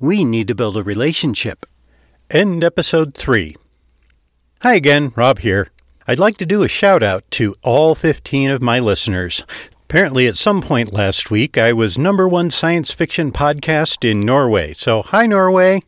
We 0.00 0.24
need 0.24 0.48
to 0.48 0.54
build 0.54 0.76
a 0.76 0.82
relationship. 0.82 1.64
End 2.30 2.62
episode 2.64 3.14
3. 3.14 3.54
Hi 4.64 4.76
again, 4.76 5.12
Rob 5.14 5.40
here. 5.40 5.68
I'd 6.08 6.18
like 6.18 6.38
to 6.38 6.46
do 6.46 6.62
a 6.62 6.68
shout 6.68 7.02
out 7.02 7.30
to 7.32 7.54
all 7.62 7.94
15 7.94 8.50
of 8.50 8.62
my 8.62 8.78
listeners. 8.78 9.44
Apparently, 9.82 10.26
at 10.26 10.38
some 10.38 10.62
point 10.62 10.90
last 10.90 11.30
week, 11.30 11.58
I 11.58 11.74
was 11.74 11.98
number 11.98 12.26
one 12.26 12.48
science 12.48 12.90
fiction 12.90 13.30
podcast 13.30 14.10
in 14.10 14.20
Norway. 14.20 14.72
So, 14.72 15.02
hi, 15.02 15.26
Norway. 15.26 15.82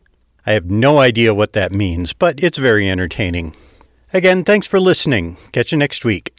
I 0.45 0.51
have 0.51 0.69
no 0.69 0.99
idea 0.99 1.33
what 1.33 1.53
that 1.53 1.71
means, 1.71 2.13
but 2.13 2.43
it's 2.43 2.59
very 2.59 2.87
entertaining. 2.87 3.55
Again, 4.13 4.43
thanks 4.43 4.67
for 4.67 4.79
listening. 4.79 5.37
Catch 5.51 5.71
you 5.71 5.79
next 5.79 6.05
week. 6.05 6.36